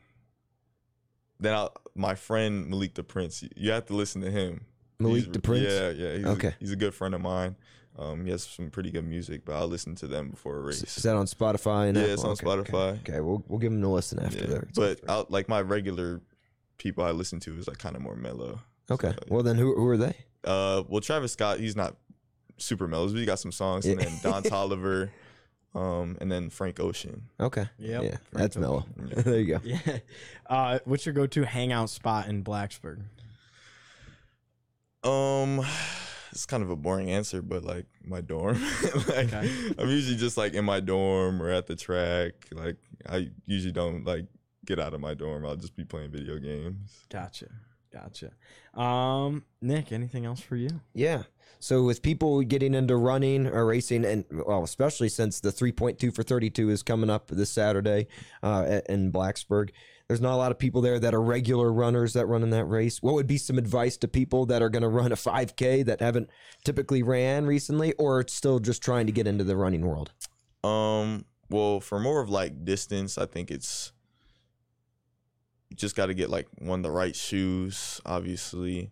Then 1.40 1.54
I'll, 1.54 1.72
my 1.94 2.14
friend 2.14 2.68
Malik 2.68 2.94
the 2.94 3.02
Prince. 3.04 3.44
You 3.56 3.70
have 3.72 3.86
to 3.86 3.94
listen 3.94 4.20
to 4.22 4.30
him. 4.30 4.62
Malik 4.98 5.24
He's- 5.24 5.32
the 5.32 5.40
Prince? 5.40 5.66
Yeah, 5.72 5.90
yeah. 5.90 6.16
He's 6.16 6.26
Okay. 6.26 6.48
A, 6.48 6.54
he's 6.58 6.72
a 6.72 6.76
good 6.76 6.94
friend 6.94 7.14
of 7.14 7.20
mine. 7.20 7.56
Um, 7.96 8.24
he 8.24 8.30
has 8.30 8.44
some 8.44 8.70
pretty 8.70 8.90
good 8.92 9.04
music, 9.04 9.44
but 9.44 9.54
I'll 9.56 9.66
listen 9.66 9.94
to 9.96 10.06
them 10.06 10.30
before 10.30 10.56
a 10.56 10.60
race. 10.60 10.82
Is 10.96 11.02
that 11.02 11.16
on 11.16 11.26
Spotify? 11.26 11.88
And 11.88 11.96
Yeah, 11.96 12.04
Apple? 12.04 12.14
it's 12.14 12.24
on 12.24 12.30
Okay, 12.32 12.46
Spotify. 12.46 12.74
Okay, 13.00 13.12
okay. 13.12 13.20
we'll 13.20 13.44
we'll 13.48 13.58
give 13.58 13.72
them 13.72 13.82
a 13.82 13.92
listen 13.92 14.20
after 14.20 14.38
Yeah, 14.38 14.46
that. 14.46 14.74
But 14.74 15.00
I'll, 15.08 15.26
like 15.28 15.48
my 15.48 15.60
regular 15.60 16.20
people 16.78 17.02
I 17.04 17.10
listen 17.10 17.40
to 17.40 17.56
is 17.58 17.66
like 17.66 17.78
kind 17.78 17.96
of 17.96 18.02
more 18.02 18.14
mellow. 18.14 18.60
okay. 18.90 19.10
So, 19.10 19.18
Well, 19.28 19.42
then 19.42 19.56
who 19.56 19.74
who 19.74 19.86
are 19.88 19.96
they? 19.96 20.14
uh, 20.44 20.84
well, 20.88 21.00
Travis 21.00 21.32
Scott, 21.32 21.58
he's 21.58 21.74
not 21.74 21.96
super 22.56 22.86
mellow, 22.86 23.08
but 23.08 23.16
he 23.16 23.24
got 23.24 23.40
some 23.40 23.50
songs, 23.52 23.84
and 23.84 24.00
Yeah. 24.00 24.06
then 24.08 24.18
Don 24.22 24.42
Toliver, 24.44 25.10
um, 25.74 26.16
and 26.20 26.30
then 26.30 26.50
Frank 26.50 26.80
Ocean. 26.80 27.28
Okay. 27.38 27.66
Yep. 27.78 28.02
Yeah, 28.02 28.16
that's 28.32 28.56
mellow. 28.56 28.86
Yeah. 28.96 29.14
there 29.22 29.38
you 29.38 29.46
go. 29.46 29.60
Yeah. 29.64 29.98
Uh, 30.46 30.78
what's 30.84 31.04
your 31.06 31.12
go-to 31.12 31.44
hangout 31.44 31.90
spot 31.90 32.26
in 32.28 32.42
Blacksburg? 32.42 33.02
Um, 35.04 35.60
it's 36.32 36.46
kind 36.46 36.62
of 36.62 36.70
a 36.70 36.76
boring 36.76 37.10
answer, 37.10 37.42
but 37.42 37.64
like 37.64 37.86
my 38.02 38.20
dorm. 38.20 38.60
like, 39.08 39.32
Okay. 39.32 39.50
I'm 39.78 39.88
usually 39.88 40.16
just 40.16 40.36
like 40.36 40.54
in 40.54 40.64
my 40.64 40.80
dorm 40.80 41.42
or 41.42 41.50
at 41.50 41.66
the 41.66 41.76
track. 41.76 42.32
Like 42.52 42.76
I 43.08 43.30
usually 43.46 43.72
don't 43.72 44.04
like 44.04 44.26
get 44.66 44.78
out 44.78 44.94
of 44.94 45.00
my 45.00 45.14
dorm. 45.14 45.46
I'll 45.46 45.56
just 45.56 45.76
be 45.76 45.84
playing 45.84 46.10
video 46.10 46.38
games. 46.38 47.04
Gotcha. 47.08 47.46
Gotcha. 47.92 48.32
Um, 48.78 49.44
Nick, 49.62 49.92
anything 49.92 50.26
else 50.26 50.40
for 50.40 50.56
you? 50.56 50.68
Yeah. 50.92 51.22
So 51.60 51.82
with 51.82 52.02
people 52.02 52.40
getting 52.42 52.74
into 52.74 52.96
running 52.96 53.46
or 53.46 53.66
racing, 53.66 54.04
and 54.04 54.24
well, 54.30 54.62
especially 54.62 55.08
since 55.08 55.40
the 55.40 55.50
3.2 55.50 56.14
for 56.14 56.22
32 56.22 56.70
is 56.70 56.82
coming 56.82 57.10
up 57.10 57.28
this 57.28 57.50
Saturday 57.50 58.06
uh, 58.42 58.80
in 58.88 59.10
Blacksburg, 59.10 59.70
there's 60.06 60.20
not 60.20 60.34
a 60.34 60.36
lot 60.36 60.50
of 60.50 60.58
people 60.58 60.80
there 60.80 60.98
that 60.98 61.14
are 61.14 61.20
regular 61.20 61.70
runners 61.70 62.14
that 62.14 62.26
run 62.26 62.42
in 62.42 62.50
that 62.50 62.64
race. 62.64 63.02
What 63.02 63.14
would 63.14 63.26
be 63.26 63.36
some 63.36 63.58
advice 63.58 63.96
to 63.98 64.08
people 64.08 64.46
that 64.46 64.62
are 64.62 64.70
going 64.70 64.82
to 64.82 64.88
run 64.88 65.12
a 65.12 65.16
5K 65.16 65.84
that 65.84 66.00
haven't 66.00 66.30
typically 66.64 67.02
ran 67.02 67.44
recently, 67.44 67.92
or 67.94 68.26
still 68.26 68.58
just 68.58 68.82
trying 68.82 69.06
to 69.06 69.12
get 69.12 69.26
into 69.26 69.44
the 69.44 69.56
running 69.56 69.86
world? 69.86 70.12
Um, 70.64 71.26
well, 71.50 71.80
for 71.80 72.00
more 72.00 72.20
of 72.20 72.30
like 72.30 72.64
distance, 72.64 73.18
I 73.18 73.26
think 73.26 73.50
it's 73.50 73.92
just 75.74 75.94
got 75.94 76.06
to 76.06 76.14
get 76.14 76.30
like 76.30 76.48
one 76.58 76.82
the 76.82 76.90
right 76.90 77.14
shoes, 77.14 78.00
obviously, 78.06 78.90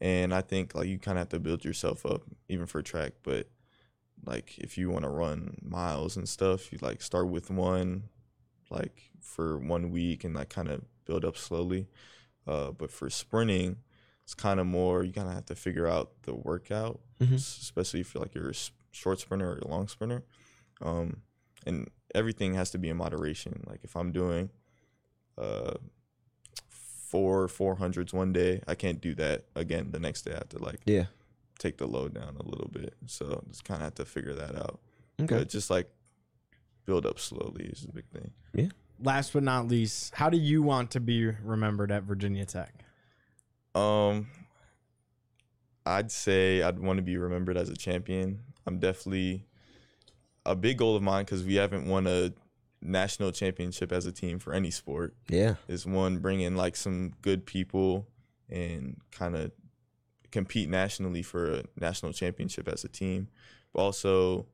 and 0.00 0.34
I 0.34 0.40
think 0.40 0.74
like 0.74 0.88
you 0.88 0.98
kind 0.98 1.18
of 1.18 1.22
have 1.22 1.28
to 1.30 1.40
build 1.40 1.64
yourself 1.64 2.04
up 2.06 2.22
even 2.48 2.66
for 2.66 2.82
track. 2.82 3.12
But 3.22 3.48
like 4.24 4.58
if 4.58 4.76
you 4.78 4.90
want 4.90 5.04
to 5.04 5.10
run 5.10 5.56
miles 5.62 6.16
and 6.16 6.28
stuff, 6.28 6.72
you 6.72 6.78
like 6.82 7.02
start 7.02 7.28
with 7.28 7.50
one, 7.50 8.04
like 8.70 9.10
for 9.20 9.58
one 9.58 9.90
week, 9.90 10.24
and 10.24 10.34
like 10.34 10.48
kind 10.50 10.68
of 10.68 10.82
build 11.04 11.24
up 11.24 11.36
slowly. 11.36 11.88
Uh, 12.46 12.70
but 12.72 12.90
for 12.90 13.08
sprinting, 13.08 13.76
it's 14.22 14.34
kind 14.34 14.60
of 14.60 14.66
more 14.66 15.02
you 15.04 15.12
kind 15.12 15.28
of 15.28 15.34
have 15.34 15.46
to 15.46 15.54
figure 15.54 15.86
out 15.86 16.22
the 16.22 16.34
workout, 16.34 17.00
Mhm. 17.20 17.34
especially 17.34 18.00
if 18.00 18.14
you're 18.14 18.22
like 18.22 18.34
you're 18.34 18.50
a 18.50 18.54
short 18.92 19.20
sprinter 19.20 19.52
or 19.52 19.58
a 19.58 19.68
long 19.68 19.88
sprinter. 19.88 20.24
Um, 20.82 21.22
and 21.66 21.88
everything 22.14 22.54
has 22.54 22.70
to 22.72 22.78
be 22.78 22.88
in 22.90 22.96
moderation. 22.96 23.62
Like 23.66 23.80
if 23.84 23.96
I'm 23.96 24.12
doing 24.12 24.50
uh 25.38 25.74
four 27.14 27.46
four 27.46 27.76
hundreds 27.76 28.12
one 28.12 28.32
day, 28.32 28.60
I 28.66 28.74
can't 28.74 29.00
do 29.00 29.14
that 29.14 29.44
again 29.54 29.92
the 29.92 30.00
next 30.00 30.22
day. 30.22 30.32
I 30.32 30.38
have 30.38 30.48
to 30.48 30.58
like 30.58 30.80
Yeah. 30.84 31.04
take 31.60 31.76
the 31.78 31.86
load 31.86 32.12
down 32.12 32.36
a 32.40 32.42
little 32.42 32.68
bit. 32.72 32.94
So 33.06 33.44
just 33.48 33.64
kind 33.64 33.78
of 33.80 33.84
have 33.84 33.94
to 33.94 34.04
figure 34.04 34.34
that 34.34 34.56
out. 34.56 34.80
Okay. 35.20 35.38
But 35.38 35.48
just 35.48 35.70
like 35.70 35.88
build 36.86 37.06
up 37.06 37.20
slowly 37.20 37.66
is 37.66 37.82
the 37.82 37.92
big 37.92 38.06
thing. 38.12 38.32
Yeah. 38.52 38.68
Last 39.00 39.32
but 39.32 39.44
not 39.44 39.68
least, 39.68 40.12
how 40.16 40.28
do 40.28 40.36
you 40.36 40.60
want 40.60 40.90
to 40.90 41.00
be 41.00 41.26
remembered 41.26 41.92
at 41.92 42.02
Virginia 42.02 42.44
Tech? 42.46 42.84
Um, 43.76 44.26
I'd 45.86 46.10
say 46.10 46.62
I'd 46.62 46.80
want 46.80 46.96
to 46.96 47.02
be 47.02 47.16
remembered 47.16 47.56
as 47.56 47.68
a 47.68 47.76
champion. 47.76 48.40
I'm 48.66 48.80
definitely 48.80 49.44
a 50.44 50.56
big 50.56 50.78
goal 50.78 50.96
of 50.96 51.02
mine 51.04 51.24
because 51.24 51.44
we 51.44 51.54
haven't 51.54 51.86
won 51.86 52.08
a 52.08 52.32
national 52.84 53.32
championship 53.32 53.90
as 53.90 54.06
a 54.06 54.12
team 54.12 54.38
for 54.38 54.52
any 54.52 54.70
sport. 54.70 55.14
Yeah. 55.28 55.54
Is 55.66 55.86
one 55.86 56.18
bring 56.18 56.40
in 56.40 56.56
like 56.56 56.76
some 56.76 57.12
good 57.22 57.46
people 57.46 58.06
and 58.48 59.00
kind 59.10 59.34
of 59.34 59.50
compete 60.30 60.68
nationally 60.68 61.22
for 61.22 61.52
a 61.52 61.62
national 61.80 62.12
championship 62.12 62.68
as 62.68 62.84
a 62.84 62.88
team. 62.88 63.28
But 63.72 63.80
also, 63.80 64.46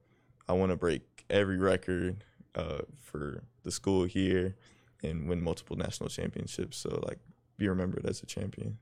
I 0.49 0.53
want 0.53 0.71
to 0.71 0.77
break 0.77 1.03
every 1.29 1.59
record 1.59 2.25
uh, 2.55 2.83
for 3.03 3.43
the 3.62 3.71
school 3.71 4.05
here 4.05 4.57
and 5.03 5.29
win 5.29 5.43
multiple 5.43 5.77
national 5.77 6.09
championships. 6.09 6.77
So 6.77 7.03
like, 7.07 7.19
be 7.57 7.69
remembered 7.69 8.07
as 8.07 8.23
a 8.23 8.27
champion. 8.27 8.79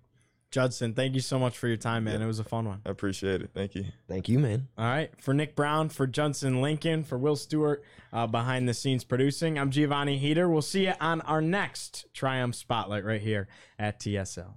Judson, 0.50 0.94
thank 0.94 1.14
you 1.14 1.20
so 1.20 1.38
much 1.38 1.58
for 1.58 1.68
your 1.68 1.76
time, 1.76 2.04
man. 2.04 2.20
Yeah. 2.20 2.24
It 2.24 2.26
was 2.26 2.38
a 2.38 2.44
fun 2.44 2.66
one. 2.66 2.80
I 2.86 2.90
appreciate 2.90 3.42
it. 3.42 3.50
Thank 3.52 3.74
you. 3.74 3.84
Thank 4.08 4.28
you, 4.28 4.38
man. 4.38 4.68
All 4.78 4.86
right. 4.86 5.10
For 5.20 5.34
Nick 5.34 5.54
Brown, 5.54 5.90
for 5.90 6.06
Judson 6.06 6.62
Lincoln, 6.62 7.04
for 7.04 7.18
Will 7.18 7.36
Stewart, 7.36 7.84
uh, 8.12 8.26
behind 8.26 8.66
the 8.66 8.72
scenes 8.72 9.04
producing, 9.04 9.58
I'm 9.58 9.70
Giovanni 9.70 10.16
Heater. 10.16 10.48
We'll 10.48 10.62
see 10.62 10.86
you 10.86 10.94
on 11.00 11.20
our 11.22 11.42
next 11.42 12.06
Triumph 12.14 12.54
Spotlight 12.54 13.04
right 13.04 13.20
here 13.20 13.46
at 13.78 14.00
TSL. 14.00 14.54